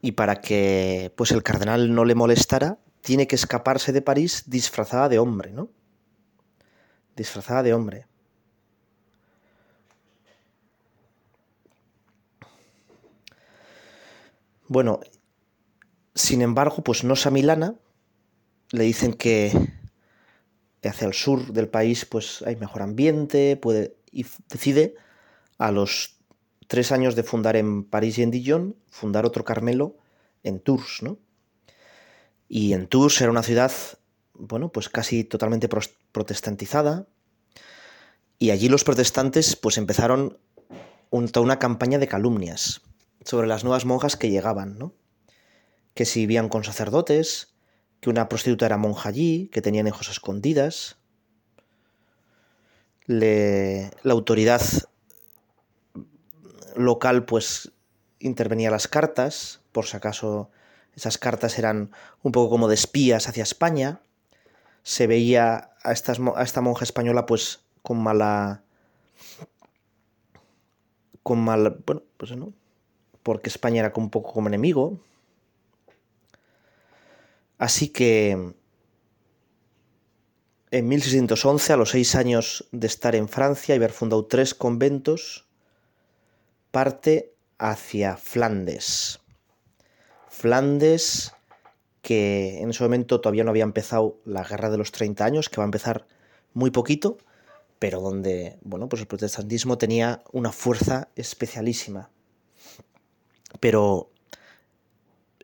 Y 0.00 0.12
para 0.12 0.40
que 0.40 1.12
pues 1.16 1.30
el 1.30 1.42
cardenal 1.42 1.94
no 1.94 2.04
le 2.04 2.14
molestara, 2.14 2.78
tiene 3.02 3.26
que 3.26 3.36
escaparse 3.36 3.92
de 3.92 4.02
París 4.02 4.44
disfrazada 4.46 5.08
de 5.08 5.18
hombre, 5.18 5.52
¿no? 5.52 5.70
Disfrazada 7.14 7.62
de 7.62 7.74
hombre. 7.74 8.06
Bueno, 14.68 15.00
sin 16.14 16.40
embargo, 16.40 16.82
pues 16.82 17.04
no 17.04 17.14
Milana, 17.30 17.74
le 18.70 18.84
dicen 18.84 19.12
que 19.12 19.52
hacia 20.88 21.06
el 21.06 21.14
sur 21.14 21.52
del 21.52 21.68
país 21.68 22.04
pues 22.04 22.42
hay 22.42 22.56
mejor 22.56 22.82
ambiente, 22.82 23.56
puede 23.56 23.96
y 24.10 24.26
decide 24.48 24.94
a 25.58 25.70
los 25.70 26.18
tres 26.66 26.92
años 26.92 27.14
de 27.14 27.22
fundar 27.22 27.56
en 27.56 27.84
París 27.84 28.18
y 28.18 28.22
en 28.22 28.30
Dijon 28.30 28.76
fundar 28.90 29.24
otro 29.24 29.44
Carmelo 29.44 29.96
en 30.42 30.60
Tours, 30.60 31.02
¿no? 31.02 31.18
Y 32.48 32.74
en 32.74 32.86
Tours 32.86 33.20
era 33.20 33.30
una 33.30 33.42
ciudad, 33.42 33.72
bueno, 34.34 34.70
pues 34.70 34.88
casi 34.88 35.24
totalmente 35.24 35.68
protestantizada. 36.12 37.06
Y 38.38 38.50
allí 38.50 38.68
los 38.68 38.84
protestantes 38.84 39.56
pues 39.56 39.78
empezaron 39.78 40.38
toda 41.10 41.44
una 41.44 41.58
campaña 41.58 41.98
de 41.98 42.08
calumnias 42.08 42.82
sobre 43.24 43.46
las 43.46 43.64
nuevas 43.64 43.86
monjas 43.86 44.16
que 44.16 44.30
llegaban, 44.30 44.78
¿no? 44.78 44.94
que 45.94 46.04
si 46.04 46.20
vivían 46.20 46.48
con 46.48 46.64
sacerdotes, 46.64 47.51
que 48.02 48.10
una 48.10 48.28
prostituta 48.28 48.66
era 48.66 48.78
monja 48.78 49.08
allí, 49.08 49.48
que 49.52 49.62
tenían 49.62 49.86
hijos 49.86 50.08
escondidas. 50.08 50.96
la 53.06 54.12
autoridad 54.12 54.60
local 56.74 57.24
pues 57.24 57.70
intervenía 58.18 58.72
las 58.72 58.88
cartas, 58.88 59.60
por 59.70 59.86
si 59.86 59.96
acaso 59.96 60.50
esas 60.96 61.16
cartas 61.16 61.60
eran 61.60 61.92
un 62.24 62.32
poco 62.32 62.50
como 62.50 62.66
de 62.66 62.74
espías 62.74 63.28
hacia 63.28 63.44
España. 63.44 64.00
Se 64.82 65.06
veía 65.06 65.70
a, 65.84 65.92
esta 65.92 66.60
monja 66.60 66.82
española 66.82 67.24
pues 67.24 67.60
con 67.82 68.02
mala... 68.02 68.64
con 71.22 71.38
mal... 71.38 71.78
bueno, 71.86 72.02
pues 72.16 72.36
no, 72.36 72.52
porque 73.22 73.48
España 73.48 73.78
era 73.78 73.92
un 73.94 74.10
poco 74.10 74.32
como 74.32 74.48
enemigo, 74.48 74.98
Así 77.62 77.90
que 77.90 78.32
en 80.72 80.88
1611, 80.88 81.72
a 81.72 81.76
los 81.76 81.90
seis 81.90 82.16
años 82.16 82.68
de 82.72 82.88
estar 82.88 83.14
en 83.14 83.28
Francia 83.28 83.72
y 83.72 83.76
haber 83.76 83.92
fundado 83.92 84.26
tres 84.26 84.52
conventos, 84.52 85.46
parte 86.72 87.36
hacia 87.58 88.16
Flandes. 88.16 89.20
Flandes, 90.28 91.34
que 92.00 92.58
en 92.60 92.70
ese 92.70 92.82
momento 92.82 93.20
todavía 93.20 93.44
no 93.44 93.50
había 93.50 93.62
empezado 93.62 94.18
la 94.24 94.42
guerra 94.42 94.68
de 94.68 94.78
los 94.78 94.90
30 94.90 95.24
años, 95.24 95.48
que 95.48 95.58
va 95.58 95.62
a 95.62 95.66
empezar 95.66 96.08
muy 96.54 96.72
poquito, 96.72 97.18
pero 97.78 98.00
donde, 98.00 98.58
bueno, 98.62 98.88
pues 98.88 99.02
el 99.02 99.06
protestantismo 99.06 99.78
tenía 99.78 100.24
una 100.32 100.50
fuerza 100.50 101.10
especialísima. 101.14 102.10
Pero 103.60 104.10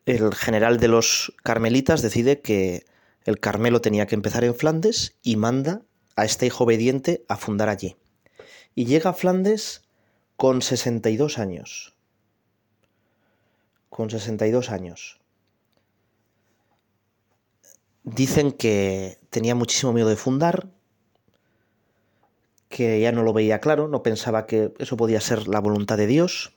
el 0.08 0.34
general 0.34 0.78
de 0.78 0.88
los 0.88 1.34
carmelitas 1.42 2.00
decide 2.00 2.40
que 2.40 2.86
el 3.24 3.40
Carmelo 3.40 3.82
tenía 3.82 4.06
que 4.06 4.14
empezar 4.14 4.42
en 4.42 4.54
Flandes 4.54 5.18
y 5.22 5.36
manda 5.36 5.82
a 6.16 6.24
este 6.24 6.46
hijo 6.46 6.64
obediente 6.64 7.26
a 7.28 7.36
fundar 7.36 7.68
allí. 7.68 7.96
Y 8.74 8.86
llega 8.86 9.10
a 9.10 9.12
Flandes 9.12 9.82
con 10.36 10.62
62 10.62 11.36
años. 11.36 11.94
Con 13.90 14.08
62 14.08 14.70
años. 14.70 15.20
Dicen 18.02 18.52
que 18.52 19.18
tenía 19.28 19.54
muchísimo 19.54 19.92
miedo 19.92 20.08
de 20.08 20.16
fundar, 20.16 20.70
que 22.70 22.98
ya 22.98 23.12
no 23.12 23.22
lo 23.22 23.34
veía 23.34 23.60
claro, 23.60 23.88
no 23.88 24.02
pensaba 24.02 24.46
que 24.46 24.72
eso 24.78 24.96
podía 24.96 25.20
ser 25.20 25.48
la 25.48 25.60
voluntad 25.60 25.98
de 25.98 26.06
Dios, 26.06 26.54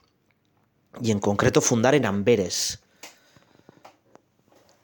y 1.02 1.10
en 1.10 1.18
concreto 1.18 1.60
fundar 1.60 1.94
en 1.94 2.06
Amberes, 2.06 2.81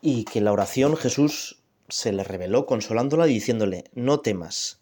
y 0.00 0.24
que 0.24 0.40
la 0.40 0.52
oración 0.52 0.96
Jesús 0.96 1.62
se 1.88 2.12
le 2.12 2.24
reveló 2.24 2.66
consolándola 2.66 3.26
y 3.26 3.34
diciéndole, 3.34 3.84
no 3.94 4.20
temas, 4.20 4.80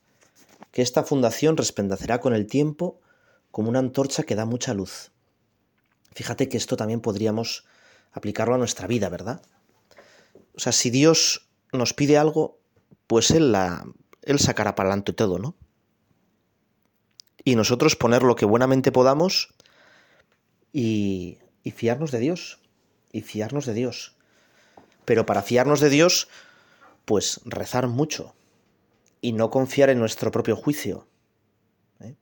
que 0.73 0.83
esta 0.83 1.05
fundación 1.05 1.57
resplandecerá 1.57 2.21
con 2.21 2.35
el 2.35 2.47
tiempo 2.47 3.01
como 3.51 3.69
una 3.69 3.79
antorcha 3.79 4.25
que 4.25 4.35
da 4.35 4.45
mucha 4.45 4.75
luz. 4.75 5.13
Fíjate 6.15 6.49
que 6.49 6.57
esto 6.57 6.77
también 6.77 7.01
podríamos 7.01 7.65
aplicarlo 8.13 8.55
a 8.55 8.59
nuestra 8.59 8.87
vida, 8.87 9.09
¿verdad? 9.09 9.43
O 10.55 10.61
sea, 10.61 10.73
si 10.73 10.91
Dios 10.91 11.49
nos 11.73 11.93
pide 11.93 12.19
algo, 12.19 12.59
pues 13.07 13.31
Él, 13.31 13.53
la, 13.53 13.87
él 14.23 14.39
sacará 14.39 14.75
para 14.75 14.89
adelante 14.89 15.13
todo, 15.13 15.39
¿no? 15.39 15.55
Y 17.45 17.55
nosotros 17.55 17.95
poner 17.95 18.23
lo 18.23 18.35
que 18.35 18.45
buenamente 18.45 18.91
podamos 18.91 19.55
y, 20.73 21.39
y 21.63 21.71
fiarnos 21.71 22.11
de 22.11 22.19
Dios, 22.19 22.59
y 23.13 23.23
fiarnos 23.23 23.67
de 23.67 23.75
Dios. 23.75 24.16
Pero 25.07 25.25
para 25.25 25.43
fiarnos 25.43 25.81
de 25.81 25.89
Dios, 25.89 26.29
pues 27.07 27.41
rezar 27.47 27.89
mucho 27.89 28.35
y 29.23 29.33
no 29.33 29.49
confiar 29.49 29.89
en 29.89 29.99
nuestro 29.99 30.31
propio 30.31 30.57
juicio. 30.57 31.07
¿eh? 32.01 32.15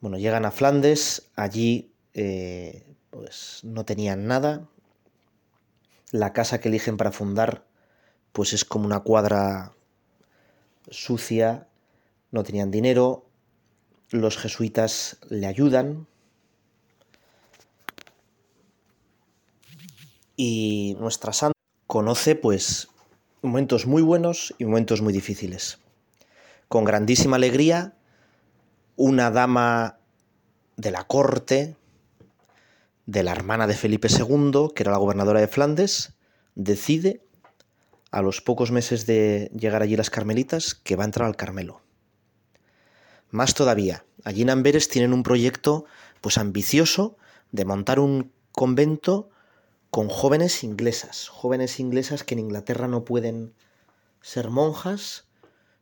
Bueno, 0.00 0.18
llegan 0.18 0.44
a 0.44 0.50
Flandes, 0.50 1.30
allí 1.36 1.92
eh, 2.14 2.96
pues 3.10 3.60
no 3.62 3.84
tenían 3.84 4.26
nada. 4.26 4.66
La 6.10 6.32
casa 6.32 6.60
que 6.60 6.68
eligen 6.68 6.96
para 6.96 7.12
fundar 7.12 7.64
pues 8.32 8.52
es 8.52 8.64
como 8.64 8.86
una 8.86 9.00
cuadra 9.00 9.72
sucia, 10.90 11.68
no 12.30 12.42
tenían 12.42 12.70
dinero, 12.70 13.24
los 14.10 14.36
jesuitas 14.36 15.18
le 15.30 15.46
ayudan, 15.46 16.06
y 20.36 20.96
nuestra 21.00 21.32
santa 21.32 21.58
conoce 21.86 22.34
pues 22.34 22.88
momentos 23.42 23.86
muy 23.86 24.02
buenos 24.02 24.54
y 24.58 24.64
momentos 24.64 25.00
muy 25.02 25.12
difíciles. 25.12 25.78
Con 26.68 26.84
grandísima 26.84 27.36
alegría, 27.36 27.94
una 28.96 29.30
dama 29.30 29.98
de 30.76 30.90
la 30.90 31.04
corte, 31.04 31.76
de 33.06 33.22
la 33.22 33.32
hermana 33.32 33.66
de 33.66 33.74
Felipe 33.74 34.08
II, 34.08 34.68
que 34.74 34.82
era 34.82 34.92
la 34.92 34.98
gobernadora 34.98 35.40
de 35.40 35.48
Flandes, 35.48 36.12
decide, 36.54 37.22
a 38.10 38.22
los 38.22 38.40
pocos 38.40 38.70
meses 38.70 39.06
de 39.06 39.50
llegar 39.54 39.82
allí 39.82 39.96
las 39.96 40.10
carmelitas, 40.10 40.74
que 40.74 40.96
va 40.96 41.04
a 41.04 41.06
entrar 41.06 41.26
al 41.26 41.36
Carmelo. 41.36 41.82
Más 43.30 43.54
todavía, 43.54 44.04
allí 44.24 44.42
en 44.42 44.50
Amberes 44.50 44.88
tienen 44.88 45.12
un 45.12 45.22
proyecto 45.22 45.84
pues 46.20 46.38
ambicioso 46.38 47.16
de 47.52 47.64
montar 47.64 48.00
un 48.00 48.32
convento 48.52 49.28
con 49.96 50.10
jóvenes 50.10 50.62
inglesas, 50.62 51.28
jóvenes 51.30 51.80
inglesas 51.80 52.22
que 52.22 52.34
en 52.34 52.40
Inglaterra 52.40 52.86
no 52.86 53.06
pueden 53.06 53.54
ser 54.20 54.50
monjas, 54.50 55.24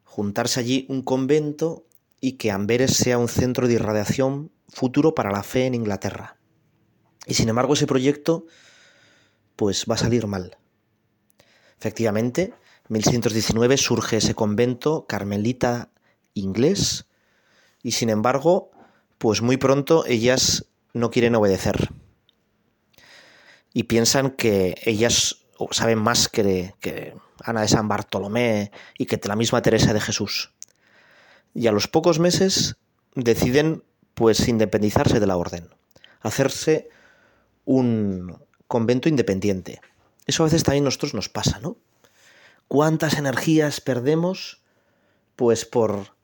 juntarse 0.05 0.61
allí 0.61 0.87
un 0.88 1.03
convento 1.03 1.85
y 2.20 2.35
que 2.35 2.53
Amberes 2.53 2.96
sea 2.96 3.18
un 3.18 3.27
centro 3.27 3.66
de 3.66 3.74
irradiación 3.74 4.53
futuro 4.68 5.16
para 5.16 5.33
la 5.33 5.42
fe 5.42 5.66
en 5.66 5.74
Inglaterra. 5.74 6.37
Y 7.27 7.35
sin 7.35 7.48
embargo 7.48 7.74
ese 7.74 7.88
proyecto 7.88 8.46
pues 9.57 9.85
va 9.90 9.96
a 9.96 9.98
salir 9.98 10.29
mal. 10.29 10.59
Efectivamente, 11.81 12.55
en 12.88 12.90
1619 12.90 13.77
surge 13.79 14.18
ese 14.18 14.37
convento 14.37 15.07
carmelita 15.09 15.90
inglés 16.35 17.07
y 17.83 17.90
sin 17.90 18.11
embargo, 18.11 18.70
pues 19.18 19.42
muy 19.42 19.57
pronto 19.57 20.07
ellas 20.07 20.66
no 20.92 21.11
quieren 21.11 21.35
obedecer 21.35 21.90
y 23.74 23.82
piensan 23.82 24.30
que 24.30 24.80
ellas 24.87 25.44
saben 25.72 25.98
más 25.98 26.28
que, 26.28 26.74
que 26.80 27.14
Ana 27.42 27.60
de 27.60 27.68
San 27.68 27.88
Bartolomé 27.88 28.70
y 28.96 29.06
que 29.06 29.20
la 29.24 29.37
misma 29.37 29.60
Teresa 29.60 29.92
de 29.92 30.00
Jesús. 30.00 30.52
Y 31.54 31.66
a 31.66 31.72
los 31.72 31.88
pocos 31.88 32.18
meses 32.18 32.76
deciden 33.14 33.82
pues 34.14 34.48
independizarse 34.48 35.20
de 35.20 35.26
la 35.26 35.37
orden, 35.37 35.68
hacerse 36.20 36.88
un 37.64 38.38
convento 38.68 39.08
independiente. 39.08 39.80
Eso 40.26 40.44
a 40.44 40.46
veces 40.46 40.62
también 40.62 40.84
a 40.84 40.87
nosotros 40.87 41.14
nos 41.14 41.28
pasa, 41.28 41.58
¿no? 41.58 41.76
¿Cuántas 42.68 43.18
energías 43.18 43.80
perdemos 43.80 44.62
pues 45.37 45.64
por 45.64 46.14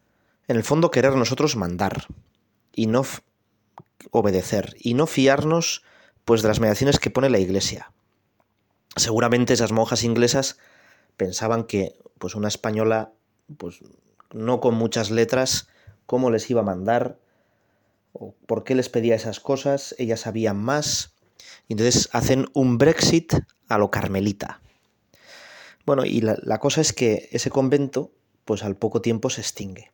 en 0.46 0.56
el 0.56 0.64
fondo 0.64 0.90
querer 0.90 1.14
nosotros 1.16 1.56
mandar 1.56 2.06
y 2.72 2.86
no 2.86 3.04
obedecer 4.12 4.76
y 4.78 4.94
no 4.94 5.06
fiarnos 5.06 5.82
pues 6.30 6.42
de 6.42 6.48
las 6.48 6.60
mediaciones 6.60 7.00
que 7.00 7.10
pone 7.10 7.28
la 7.28 7.40
Iglesia? 7.40 7.90
Seguramente 8.94 9.52
esas 9.52 9.72
monjas 9.72 10.04
inglesas 10.04 10.58
pensaban 11.16 11.64
que 11.64 11.96
pues 12.18 12.36
una 12.36 12.46
española 12.46 13.12
pues 13.56 13.80
no 14.32 14.60
con 14.60 14.76
muchas 14.76 15.10
letras 15.10 15.66
cómo 16.06 16.30
les 16.30 16.48
iba 16.48 16.60
a 16.60 16.64
mandar 16.64 17.18
o 18.12 18.36
por 18.46 18.62
qué 18.62 18.76
les 18.76 18.88
pedía 18.88 19.16
esas 19.16 19.40
cosas, 19.40 19.96
ellas 19.98 20.20
sabían 20.20 20.56
más, 20.56 21.16
y 21.66 21.72
entonces 21.72 22.08
hacen 22.12 22.46
un 22.54 22.78
Brexit 22.78 23.34
a 23.66 23.78
lo 23.78 23.90
carmelita. 23.90 24.60
Bueno, 25.84 26.04
y 26.04 26.20
la, 26.20 26.38
la, 26.44 26.60
cosa 26.60 26.80
es 26.80 26.92
que 26.92 27.28
ese 27.32 27.50
convento, 27.50 28.12
pues 28.44 28.62
al 28.62 28.76
poco 28.76 29.02
tiempo 29.02 29.30
se 29.30 29.40
extingue. 29.40 29.90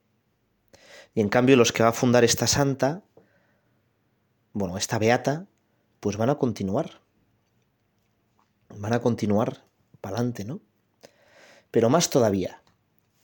Y 1.15 1.23
en 1.23 1.31
cambio 1.31 1.57
los 1.57 1.73
que 1.73 1.83
va 1.83 1.89
a 1.89 1.95
fundar 1.95 2.25
esta 2.25 2.47
santa, 2.47 3.05
bueno, 4.53 4.77
esta 4.77 4.99
beata, 4.99 5.47
pues 6.07 6.19
van 6.19 6.31
a 6.31 6.37
continuar. 6.37 7.01
Van 8.69 8.93
a 8.93 9.01
continuar 9.01 9.65
para 10.01 10.19
adelante, 10.19 10.45
¿no? 10.45 10.61
Pero 11.73 11.91
más 11.91 12.11
todavía, 12.11 12.63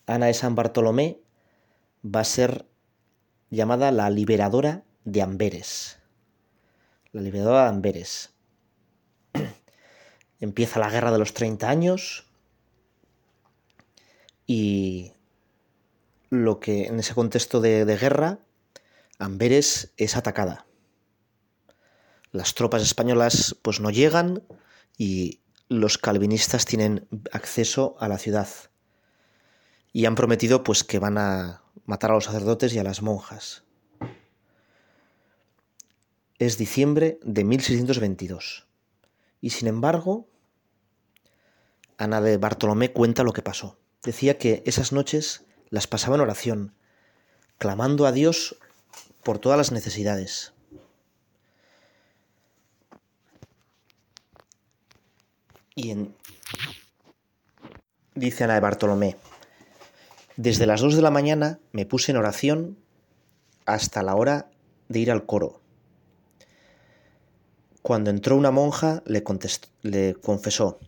Ana 0.06 0.26
de 0.26 0.34
San 0.34 0.56
Bartolomé 0.56 1.20
va 2.04 2.18
a 2.18 2.24
ser 2.24 2.66
llamada 3.50 3.92
la 3.92 4.10
liberadora 4.10 4.82
de 5.04 5.22
Amberes. 5.22 6.00
La 7.12 7.20
liberadora 7.20 7.62
de 7.62 7.68
Amberes. 7.68 8.34
Empieza 10.40 10.80
la 10.80 10.90
guerra 10.90 11.12
de 11.12 11.20
los 11.20 11.34
30 11.34 11.68
años 11.68 12.26
y 14.44 15.12
lo 16.30 16.58
que 16.58 16.86
en 16.86 16.98
ese 16.98 17.14
contexto 17.14 17.60
de, 17.60 17.84
de 17.84 17.96
guerra, 17.96 18.40
Amberes 19.20 19.92
es 19.98 20.16
atacada. 20.16 20.66
Las 22.32 22.54
tropas 22.54 22.82
españolas 22.82 23.56
pues 23.62 23.80
no 23.80 23.90
llegan 23.90 24.42
y 24.98 25.40
los 25.68 25.98
calvinistas 25.98 26.64
tienen 26.64 27.06
acceso 27.30 27.96
a 28.00 28.08
la 28.08 28.18
ciudad 28.18 28.48
y 29.92 30.06
han 30.06 30.14
prometido 30.14 30.64
pues 30.64 30.84
que 30.84 30.98
van 30.98 31.18
a 31.18 31.62
matar 31.84 32.10
a 32.10 32.14
los 32.14 32.24
sacerdotes 32.24 32.74
y 32.74 32.78
a 32.78 32.84
las 32.84 33.02
monjas. 33.02 33.64
Es 36.38 36.58
diciembre 36.58 37.20
de 37.22 37.44
1622. 37.44 38.66
Y 39.40 39.50
sin 39.50 39.68
embargo, 39.68 40.28
Ana 41.98 42.20
de 42.20 42.38
Bartolomé 42.38 42.92
cuenta 42.92 43.22
lo 43.22 43.32
que 43.32 43.42
pasó. 43.42 43.78
Decía 44.02 44.38
que 44.38 44.62
esas 44.66 44.92
noches 44.92 45.44
las 45.68 45.86
pasaba 45.86 46.16
en 46.16 46.22
oración, 46.22 46.74
clamando 47.58 48.06
a 48.06 48.12
Dios 48.12 48.56
por 49.22 49.38
todas 49.38 49.58
las 49.58 49.70
necesidades. 49.70 50.51
Y 55.74 55.90
en... 55.90 56.14
Dice 58.14 58.44
Ana 58.44 58.54
de 58.54 58.60
Bartolomé, 58.60 59.16
desde 60.36 60.66
las 60.66 60.80
dos 60.80 60.94
de 60.94 61.02
la 61.02 61.10
mañana 61.10 61.60
me 61.72 61.86
puse 61.86 62.12
en 62.12 62.18
oración 62.18 62.78
hasta 63.64 64.02
la 64.02 64.14
hora 64.14 64.50
de 64.88 64.98
ir 64.98 65.10
al 65.10 65.24
coro. 65.24 65.62
Cuando 67.80 68.10
entró 68.10 68.36
una 68.36 68.50
monja 68.50 69.02
le, 69.06 69.24
le 69.82 70.14
confesó, 70.14 70.78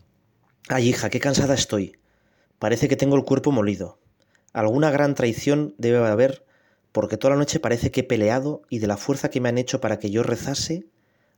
Ay 0.69 0.89
hija, 0.89 1.11
qué 1.11 1.21
cansada 1.21 1.55
estoy. 1.55 1.99
Parece 2.59 2.89
que 2.89 2.97
tengo 2.97 3.17
el 3.17 3.25
cuerpo 3.25 3.53
molido. 3.53 3.99
Alguna 4.55 4.91
gran 4.91 5.15
traición 5.15 5.75
debe 5.77 5.99
haber, 5.99 6.47
porque 6.93 7.19
toda 7.19 7.35
la 7.35 7.41
noche 7.41 7.61
parece 7.61 7.91
que 7.91 8.01
he 8.01 8.05
peleado 8.05 8.63
y 8.71 8.79
de 8.79 8.87
la 8.87 8.97
fuerza 8.97 9.29
que 9.29 9.41
me 9.41 9.51
han 9.51 9.59
hecho 9.59 9.81
para 9.81 9.99
que 9.99 10.11
yo 10.11 10.23
rezase, 10.23 10.87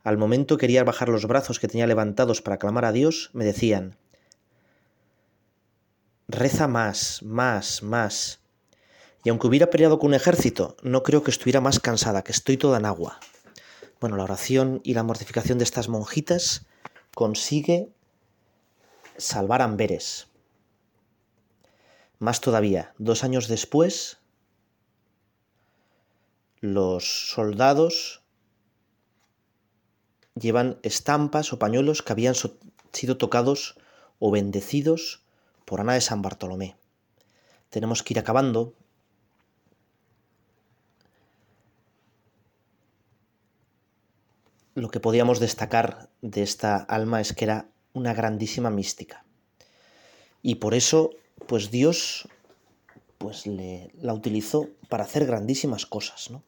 al 0.06 0.18
momento 0.18 0.56
quería 0.56 0.84
bajar 0.84 1.08
los 1.08 1.26
brazos 1.26 1.58
que 1.58 1.66
tenía 1.66 1.88
levantados 1.88 2.40
para 2.40 2.58
clamar 2.58 2.84
a 2.84 2.92
Dios, 2.92 3.30
me 3.32 3.44
decían, 3.44 3.96
Reza 6.28 6.68
más, 6.68 7.24
más, 7.24 7.82
más. 7.82 8.38
Y 9.24 9.30
aunque 9.30 9.48
hubiera 9.48 9.68
peleado 9.68 9.98
con 9.98 10.10
un 10.10 10.14
ejército, 10.14 10.76
no 10.84 11.02
creo 11.02 11.24
que 11.24 11.32
estuviera 11.32 11.60
más 11.60 11.80
cansada, 11.80 12.22
que 12.22 12.30
estoy 12.30 12.56
toda 12.56 12.78
en 12.78 12.84
agua. 12.84 13.18
Bueno, 14.00 14.16
la 14.16 14.22
oración 14.22 14.80
y 14.84 14.94
la 14.94 15.02
mortificación 15.02 15.58
de 15.58 15.64
estas 15.64 15.88
monjitas 15.88 16.66
consigue 17.12 17.88
salvar 19.16 19.60
Amberes. 19.60 20.28
Más 22.20 22.40
todavía, 22.40 22.94
dos 22.98 23.24
años 23.24 23.48
después, 23.48 24.18
los 26.60 27.30
soldados 27.30 28.22
llevan 30.38 30.78
estampas 30.82 31.52
o 31.52 31.58
pañuelos 31.58 32.02
que 32.02 32.12
habían 32.12 32.34
sido 32.92 33.16
tocados 33.16 33.76
o 34.18 34.30
bendecidos 34.30 35.22
por 35.64 35.80
Ana 35.80 35.94
de 35.94 36.00
San 36.00 36.22
Bartolomé. 36.22 36.76
Tenemos 37.70 38.02
que 38.02 38.14
ir 38.14 38.18
acabando. 38.18 38.74
Lo 44.74 44.90
que 44.90 45.00
podíamos 45.00 45.40
destacar 45.40 46.10
de 46.20 46.42
esta 46.42 46.76
alma 46.76 47.20
es 47.20 47.32
que 47.32 47.44
era 47.44 47.68
una 47.94 48.12
grandísima 48.12 48.70
mística. 48.70 49.24
Y 50.42 50.56
por 50.56 50.74
eso, 50.74 51.10
pues 51.46 51.70
Dios 51.70 52.28
pues 53.18 53.46
le, 53.46 53.90
la 54.00 54.12
utilizó 54.12 54.68
para 54.88 55.04
hacer 55.04 55.26
grandísimas 55.26 55.86
cosas, 55.86 56.30
¿no? 56.30 56.42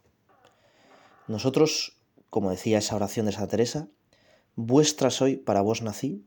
Nosotros, 1.27 1.98
como 2.31 2.51
decía 2.51 2.79
esa 2.79 2.97
oración 2.97 3.27
de 3.27 3.33
Santa 3.33 3.49
Teresa, 3.49 3.89
vuestra 4.57 5.11
soy, 5.11 5.37
para 5.37 5.61
vos 5.61 5.83
nací, 5.83 6.25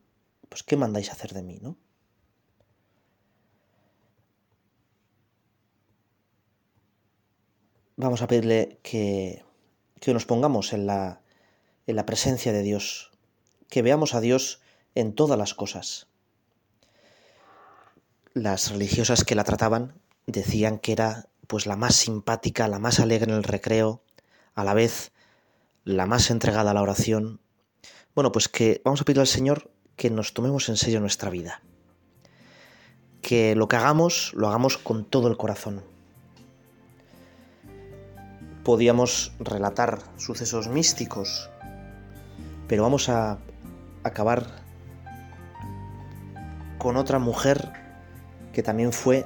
pues 0.50 0.64
¿qué 0.64 0.78
mandáis 0.78 1.12
hacer 1.12 1.34
de 1.34 1.44
mí, 1.44 1.60
no? 1.62 1.78
vamos 8.02 8.22
a 8.22 8.28
pedirle 8.28 8.80
que, 8.82 9.44
que 10.00 10.14
nos 10.14 10.26
pongamos 10.26 10.74
en 10.74 10.88
la, 10.88 11.22
en 11.88 11.96
la 11.96 12.06
presencia 12.06 12.52
de 12.52 12.64
Dios, 12.64 13.12
que 13.70 13.82
veamos 13.84 14.16
a 14.16 14.22
Dios 14.22 14.60
en 14.96 15.14
todas 15.14 15.38
las 15.38 15.54
cosas. 15.54 16.08
Las 18.34 18.72
religiosas 18.72 19.24
que 19.24 19.36
la 19.36 19.44
trataban 19.44 19.94
decían 20.26 20.80
que 20.80 20.94
era 20.94 21.28
pues 21.48 21.68
la 21.68 21.76
más 21.76 21.96
simpática, 21.96 22.68
la 22.68 22.80
más 22.80 23.00
alegre 23.00 23.32
en 23.32 23.38
el 23.38 23.44
recreo, 23.44 24.02
a 24.56 24.64
la 24.64 24.74
vez 24.74 25.12
la 25.84 26.06
más 26.06 26.30
entregada 26.32 26.72
a 26.72 26.74
la 26.74 26.82
oración. 26.82 27.42
Bueno, 28.16 28.32
pues 28.32 28.48
que 28.48 28.82
vamos 28.84 29.02
a 29.02 29.06
pedirle 29.06 29.22
al 29.22 29.28
Señor 29.28 29.72
que 29.96 30.10
nos 30.10 30.34
tomemos 30.34 30.70
en 30.70 30.78
serio 30.78 31.00
nuestra 31.00 31.30
vida. 31.30 31.62
Que 33.22 33.56
lo 33.56 33.68
que 33.68 33.76
hagamos, 33.76 34.34
lo 34.34 34.48
hagamos 34.48 34.78
con 34.78 35.06
todo 35.06 35.28
el 35.28 35.38
corazón 35.38 35.84
podíamos 38.64 39.32
relatar 39.40 40.00
sucesos 40.18 40.68
místicos, 40.68 41.50
pero 42.68 42.84
vamos 42.84 43.10
a 43.10 43.38
acabar 44.04 44.46
con 46.78 46.98
otra 46.98 47.20
mujer 47.20 47.72
que 48.54 48.64
también 48.64 48.94
fue 48.94 49.26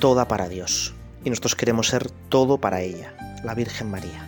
toda 0.00 0.28
para 0.28 0.48
Dios. 0.48 0.94
y 1.24 1.30
nosotros 1.30 1.56
queremos 1.56 1.88
ser 1.88 2.10
todo 2.28 2.58
para 2.58 2.80
ella, 2.80 3.12
la 3.42 3.54
Virgen 3.54 3.90
María. 3.90 4.27